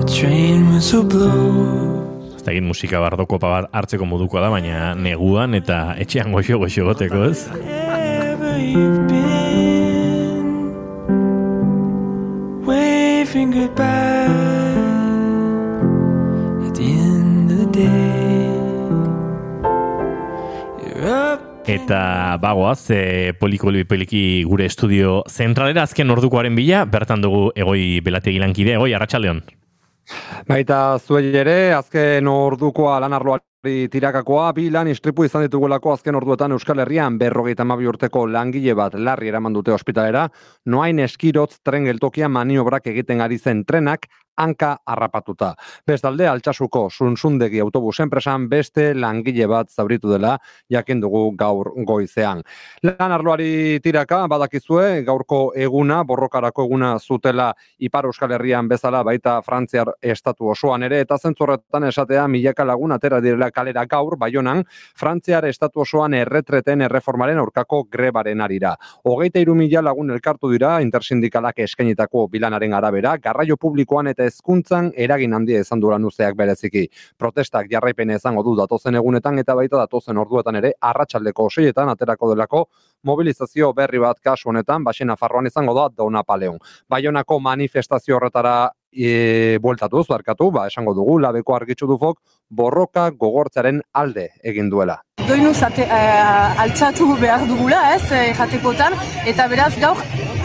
[0.00, 2.34] A train whistle blows.
[2.36, 6.88] Ez da egin musika bardokopa bat hartzeko modukoa da, baina neguan eta etxean goxo goxo
[6.88, 7.44] goteko, ez?
[12.64, 14.59] Waving goodbye
[21.70, 28.40] Eta bagoaz, e, poliko poliki gure estudio zentralera azken ordukoaren bila, bertan dugu egoi belategi
[28.42, 29.42] lankide, egoi, arratsaldeon.
[30.48, 36.52] Baita zuei ere, azken ordukoa lan arloa tirakakoa, bi lan istripu izan ditugulako azken orduetan
[36.56, 40.26] Euskal Herrian berrogeita mabi urteko langile bat larri eraman dute ospitalera,
[40.66, 45.54] noain eskirotz tren geltokian maniobrak egiten ari zen trenak, hanka harrapatuta.
[45.86, 50.36] Bestalde, altxasuko sunzundegi autobus enpresan beste langile bat zauritu dela,
[50.70, 52.42] jakin dugu gaur goizean.
[52.82, 59.92] Lan arloari tiraka, badakizue, gaurko eguna, borrokarako eguna zutela Ipar Euskal Herrian bezala baita Frantziar
[60.02, 64.64] estatu osoan ere, eta zentzorretan esatea milaka lagun atera direla kalera gaur, baionan,
[64.96, 68.74] Frantziar estatu osoan erretreten erreformaren aurkako grebaren arira.
[69.04, 75.34] Hogeita iru mila lagun elkartu dira, intersindikalak eskainitako bilanaren arabera, garraio publikoan eta hezkuntzan eragin
[75.34, 76.86] handia izan duran uzeak bereziki.
[77.18, 82.64] Protestak jarraipene izango du datozen egunetan eta baita datozen orduetan ere arratsaldeko oseietan aterako delako
[83.04, 86.58] mobilizazio berri bat kasu honetan basena farroan izango da Dona Paleon.
[86.88, 92.18] Baionako manifestazio horretara e, bueltatu, zuarkatu, ba, esango dugu, labeko argitzu dufok,
[92.50, 95.00] borroka gogortzaren alde egin duela.
[95.28, 98.96] Doinuz ate, uh, altzatu behar dugula, ez, eh, jatekotan,
[99.30, 100.00] eta beraz gaur,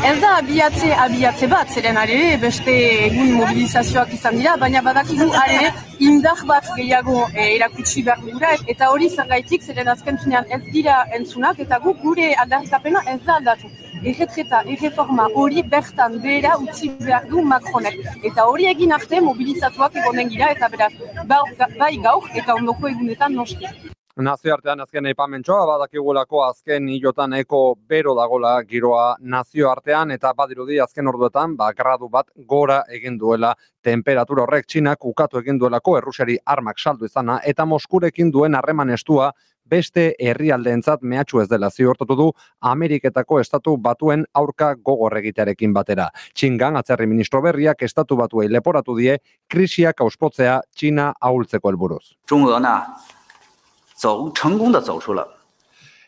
[0.06, 2.76] ez da abiatze, abiatze bat, zeren are, beste
[3.08, 5.72] egun mobilizazioak izan dira, baina badakigu are,
[6.10, 11.02] indar bat gehiago eh, erakutsi behar dugula, eta hori zangaitik, zeren azken finean ez dira
[11.18, 13.72] entzunak, eta guk gure aldarrikapena ez da aldatu.
[14.06, 17.98] Erretreta, erreforma hori bertan behera utzi behar du Macronek.
[18.30, 20.92] Eta hori egin arte mobilizatuak egonen gira, eta beraz,
[21.32, 21.42] ba,
[21.80, 23.74] bai gaur eta ondoko egunetan noski.
[24.16, 27.58] Nazioartean azken aipamentsoa badakigulako azken hilotan eko
[27.90, 33.52] bero dagola giroa nazioartean eta badirudi azken orduetan ba gradu bat gora egin duela
[33.84, 39.34] temperatura horrek txinak ukatu egin duelako errusiari armak saldu izana eta moskurekin duen harreman estua
[39.71, 42.29] beste herrialdeentzat mehatxu ez dela ziurtatu du
[42.73, 46.09] Ameriketako estatu batuen aurka gogor egitearekin batera.
[46.35, 52.17] Txingan atzerri ministro berriak estatu batuei leporatu die krisiak auspotzea Txina ahultzeko helburuz.
[52.27, 52.83] 中俄呢
[53.95, 55.41] 走成功的走出了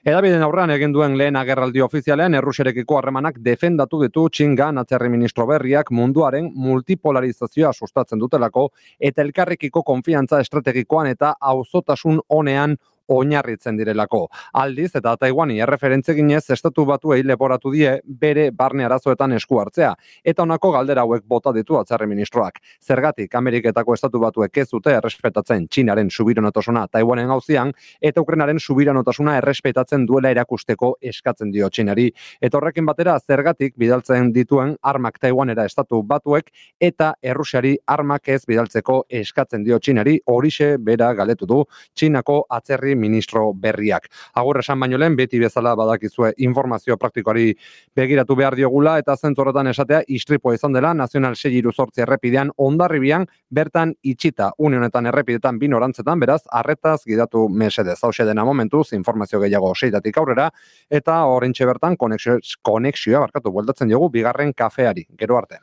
[0.04, 5.92] Edabiden aurrean egin duen lehen agerraldi ofizialean errusiarekiko harremanak defendatu ditu txingan atzerri ministro berriak
[5.94, 8.64] munduaren multipolarizazioa sustatzen dutelako
[8.98, 12.74] eta elkarrekiko konfiantza estrategikoan eta auzotasun honean
[13.07, 14.27] oinarritzen direlako.
[14.53, 19.93] Aldiz eta Taiwani erreferentze ginez estatu batuei leporatu die bere barne arazoetan esku hartzea
[20.23, 22.59] eta honako galdera hauek bota ditu atzerri ministroak.
[22.83, 30.05] Zergatik Ameriketako estatu batuek ez dute errespetatzen Txinaren subiranotasuna Taiwanen gauzian eta Ukrainaren subiranotasuna errespetatzen
[30.05, 32.09] duela erakusteko eskatzen dio Txinari.
[32.41, 39.03] Eta horrekin batera zergatik bidaltzen dituen armak Taiwanera estatu batuek eta Errusiari armak ez bidaltzeko
[39.21, 41.63] eskatzen dio Txinari horixe bera galetu du
[41.95, 44.09] Txinako atzerri ministro berriak.
[44.35, 47.53] Agur esan baino lehen, beti bezala badakizue informazio praktikoari
[47.95, 53.93] begiratu behar diogula, eta zentorretan esatea istripoa izan dela, nazional 6 iruzortzi errepidean, ondarribian, bertan
[54.03, 57.99] itxita, unionetan errepidetan binorantzetan, beraz, arretaz gidatu mesedez.
[58.03, 60.49] Hau dena momentuz, informazio gehiago seitatik aurrera,
[60.89, 65.59] eta horrentxe bertan, konexio, konexioa, barkatu, bueltatzen diogu, bigarren kafeari, gero arte.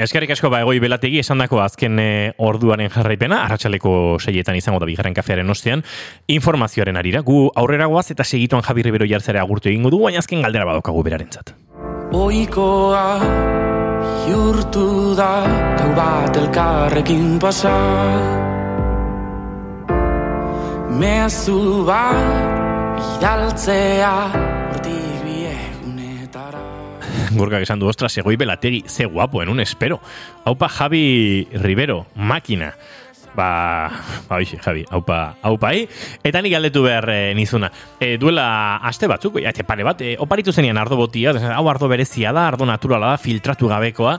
[0.00, 2.06] Eskerrik asko ba egoi belategi esandako azken e,
[2.42, 5.84] orduaren jarraipena, arratsaleko seietan izango da bigarren kafearen ostean,
[6.32, 10.42] informazioaren arira, gu aurrera goaz eta segituan Javi Ribero jartzera agurtu egingo du, baina azken
[10.42, 11.52] galdera badokagu berarentzat.
[12.12, 13.04] Oikoa
[14.26, 15.30] jurtu da
[15.78, 17.76] Gau bat elkarrekin pasa
[20.92, 24.61] Mezu bat Idaltzea Hortik biegunetara
[27.36, 30.00] Gurkak esan du, ostras, egoi belategi, ze guapo, en un espero.
[30.44, 32.74] Haupa Javi Rivero, makina.
[33.34, 33.90] Ba,
[34.28, 35.88] ba hoxe, Javi, haupa, haupai.
[36.22, 37.70] Eta nik galdetu behar e, nizuna.
[37.98, 41.88] E, duela aste batzuk, ja, te pare bat, e, oparitu zenian ardo botia, hau ardo
[41.88, 44.18] berezia da, ardo naturala da, filtratu gabekoa,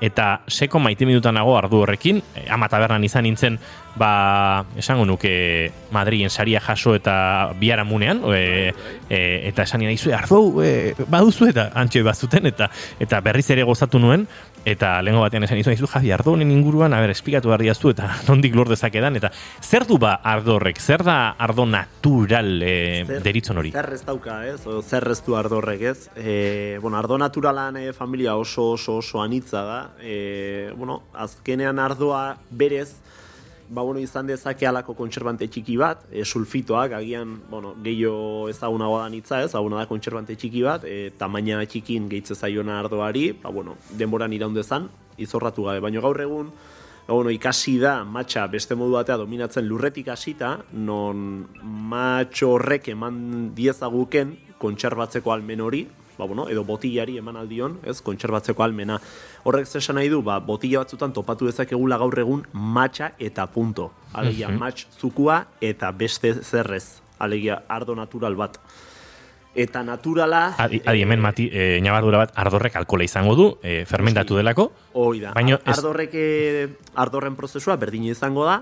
[0.00, 3.60] eta seko maite minutan nago ardu horrekin, ama tabernan izan nintzen,
[3.96, 8.72] ba, esango nuke Madrien saria jaso eta biharamunean, e,
[9.08, 13.64] e, eta esan nina izue, ardo, e, baduzu eta antxoi bazuten, eta eta berriz ere
[13.64, 14.26] gozatu nuen,
[14.66, 17.92] eta lehengo batean esan izue, izu, Javi, ardo honen inguruan, a ber, esplikatu behar diaztu,
[17.94, 19.30] eta nondik lor dezakedan, eta
[19.62, 23.72] zer du ba ardo horrek, zer da ardo natural e, deritzon hori?
[23.76, 24.60] Zer ez dauka, ez?
[24.66, 26.10] O, zer ez du ardo horrek, ez?
[26.16, 29.80] E, bueno, ardo naturalan e, familia oso oso oso anitza da.
[30.00, 32.96] E, bueno, azkenean ardoa berez,
[33.68, 39.10] ba, bueno, izan dezake alako kontserbante txiki bat, e, sulfitoak, agian, bueno, gehiago ezagunagoa da
[39.12, 43.76] nitza ez, aguna da kontserbante txiki bat, e, tamaina txikin gehitze zaiona ardoari, ba, bueno,
[43.98, 46.50] denboran iraundezan, izorratu gabe, baina gaur egun,
[47.06, 53.54] ba, bueno, ikasi da matxa beste modu batea dominatzen lurretik hasita, non matxo horrek eman
[53.54, 55.86] diezaguken kontserbatzeko almen hori,
[56.18, 58.98] ba, bueno, edo botillari eman aldion, ez, kontserbatzeko almena.
[59.44, 63.92] Horrek zesan nahi du, ba, botilla batzutan topatu dezakegula gaur egun matxa eta punto.
[64.12, 67.00] Alegia, matx zukua eta beste zerrez.
[67.18, 68.58] Alegia, ardo natural bat.
[69.56, 70.50] Eta naturala...
[70.60, 74.66] Adi, adi hemen mati, e, nabardura bat, ardorrek alkola izango du, e, fermentatu delako.
[74.92, 75.30] Hoi da.
[75.32, 78.58] Baina ez- Ardorrek, eh, ardorren prozesua berdina izango da,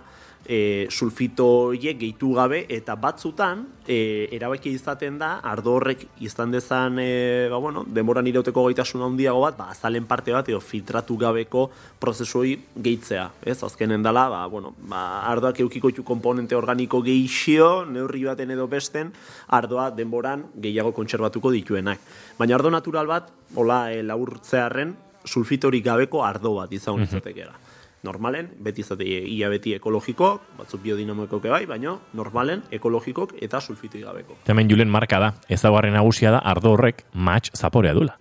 [0.46, 7.48] e, sulfito horiek gehitu gabe, eta batzutan, e, erabaki izaten da, ardorrek izan dezan, e,
[7.50, 11.68] ba, bueno, denboran irauteko gaitasun handiago bat, ba, azalen parte bat, edo filtratu gabeko
[12.00, 13.58] prozesu hori gehitzea, ez?
[13.64, 19.12] Azkenen dela, ba, bueno, ba, ardoak eukiko ditu komponente organiko gehixio, neurri baten edo besten,
[19.48, 22.00] ardoa denboran gehiago kontserbatuko dituenak.
[22.38, 27.63] Baina ardo natural bat, hola, e, laburtzearen, sulfitorik gabeko ardo bat izan litzatekeela.
[28.04, 34.36] Normalen, beti izate ia beti ekologiko, batzuk biodinamoikoke bai, baina normalen, ekologikok eta sulfitorik gabeko.
[34.46, 38.18] Hemen Julen marka da, ezaugarri nagusia da ardo horrek match zaporea dula.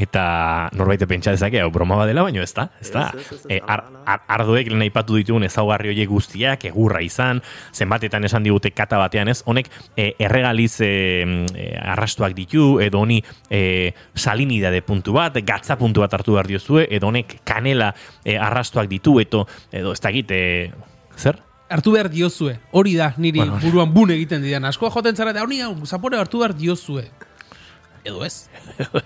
[0.00, 3.10] Eta norbait pentsa dezake, hau broma badela, baino ez da, ez da.
[3.52, 7.42] E, ar, ar, ardoek lehen aipatu ditugun ezaugarri horiek guztiak, egurra izan,
[7.76, 10.90] zenbatetan esan digute kata batean ez, honek e, erregaliz e,
[11.52, 13.20] e, arrastuak ditu, edo honi
[13.50, 17.92] e, salinidade puntu bat, gatza puntu bat hartu behar diozue, edo honek kanela
[18.24, 20.70] e, arrastuak ditu, edo, edo ez dakit, e,
[21.20, 21.44] zer?
[21.70, 22.56] Hartu behar diozue.
[22.72, 23.60] Hori da, niri Bueno.
[23.62, 24.64] buruan bun egiten didan.
[24.64, 27.04] Askoa joten zara, da honi hau, zapore hartu behar diozue.
[28.04, 28.48] Edo ez.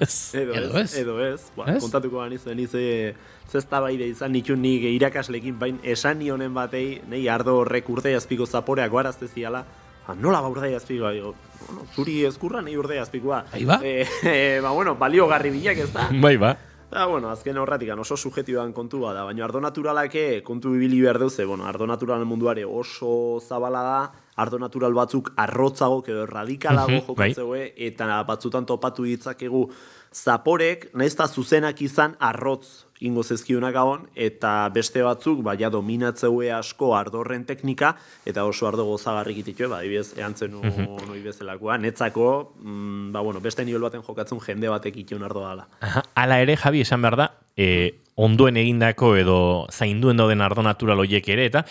[0.00, 0.34] Ez.
[0.34, 1.50] Edo, Edo ez, edo ez.
[1.56, 1.80] Ba, Ez?
[1.82, 3.14] kontatuko bani zuen ize
[3.50, 8.14] zesta baide izan nitu nik irakaslekin bain esan ni honen batei, nei ardo horrek urdei
[8.14, 9.64] azpiko zaporeak guarazte ziala,
[10.06, 11.34] "Ah, nola ba urdei azpikoa, digo,
[11.66, 13.44] bueno, zuri ezkurra nei urdei azpikoa.
[13.52, 13.80] Ahí ba.
[13.82, 16.08] Eh, eh, ba, bueno, baliogarri bilak ez da.
[16.20, 16.56] Bai, ba.
[16.90, 21.44] Da, bueno, azken horretik oso subjetiboan kontua da, baina ardo naturalake kontu ibili behar duze,
[21.44, 27.72] bueno, ardo naturalen munduare oso zabala da, ardo natural batzuk arrotzago, edo radikalago Mhm, jokatzeue,
[27.76, 29.68] eta batzutan topatu ditzakegu
[30.14, 36.52] zaporek, nahiz eta zuzenak izan arrotz ingo zezkiunak gabon, eta beste batzuk, ba, ja dominatzeue
[36.54, 41.06] asko ardorren teknika, eta oso ardo gozagarrik ititue, ba, ibez, eantzen Mhm.
[41.08, 45.66] noi bezalakoa, netzako, mm, ba, bueno, beste nivel baten jokatzen jende batek itun ardo dala.
[46.14, 51.28] Hala ere, Javi, esan behar da, e, ondoen egindako edo zainduen dauden ardo natural horiek
[51.28, 51.64] ere, eta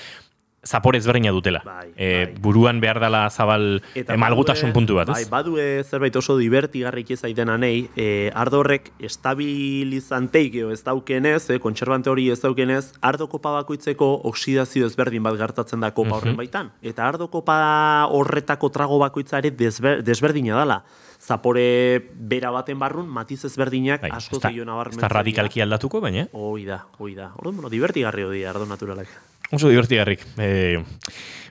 [0.66, 1.62] zapore ezberdina dutela.
[1.66, 2.36] Bai, E, bai.
[2.42, 5.30] buruan behar dela zabal e, malgutasun badue- puntu bat, Bai, ez?
[5.30, 12.30] badue zerbait oso divertigarrik izaiten anei, e, ardo horrek estabilizanteik ez daukenez, e, kontserbante hori
[12.32, 16.72] ez daukenez, ardo kopa bakoitzeko oksidazio ezberdin bat gertatzen da kopa horren baitan.
[16.82, 20.84] Eta ardo kopa horretako trago bakoitza ere desber, desberdina dala.
[21.24, 25.02] Zapore bera baten barrun, matiz ezberdinak Bai, asko ez da- zeio ez nabarmentzen.
[25.02, 27.32] da radikalki aldatuko, baina Hoi da, hoi da.
[27.38, 29.08] Orduan, bueno, divertigarri hori ardo naturalak.
[29.54, 30.26] Oso divertigarrik.
[30.38, 30.78] E,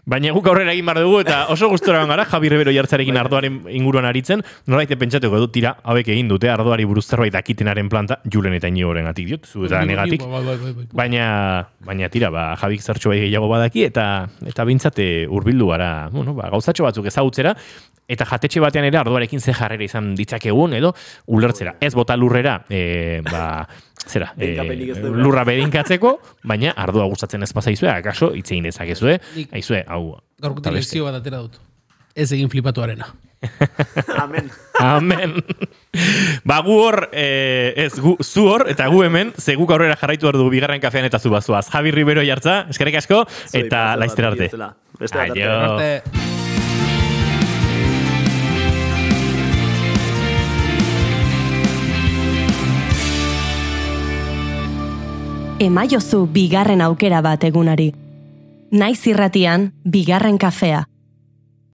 [0.05, 4.07] baina guk aurrera egin behar dugu, eta oso gustora gara, Javi Ribero jartzarekin ardoaren inguruan
[4.09, 8.71] aritzen, noraite pentsatuko dut, tira, hauek egin dute, ardoari buruz zerbait dakitenaren planta, julen eta
[8.73, 10.25] inigoren atik diot, zu eta negatik.
[10.27, 10.89] Bai, bai, bai, bai.
[11.05, 11.29] Baina,
[11.87, 14.09] baina tira, ba, Javik zertxo bai gehiago badaki, eta
[14.51, 17.55] eta bintzate hurbildu gara, bueno, ba, gauzatxo batzuk ezagutzera,
[18.13, 20.93] eta jatetxe batean ere ardoarekin ze jarrera izan ditzakegun, edo
[21.27, 21.77] ulertzera.
[21.81, 23.67] Ez bota lurrera, e, ba,
[24.07, 24.55] zera, e,
[25.01, 29.19] lurra bedinkatzeko, baina ardoa gustatzen ez pazaizue, akaso, itzein dezakezue,
[29.51, 30.17] aizue, hau.
[30.43, 30.73] Beste.
[30.75, 31.61] lezio bat atera dut.
[32.15, 33.07] Ez egin flipatuarena.
[34.23, 34.51] Amen.
[34.79, 35.35] Amen.
[36.45, 40.29] ba, gu hor, eh, ez, gu, zu hor, eta gu hemen, ze guk aurrera jarraitu
[40.29, 41.67] behar dugu bigarren kafean eta zu bazuaz.
[41.73, 44.53] Javi Ribero jartza, eskerrik asko, eta laizter arte.
[44.53, 45.51] Aio.
[45.51, 46.32] Arte.
[55.63, 57.93] Emaiozu bigarren aukera bat egunari.
[58.75, 60.81] Naiz irratian, bigarren kafea.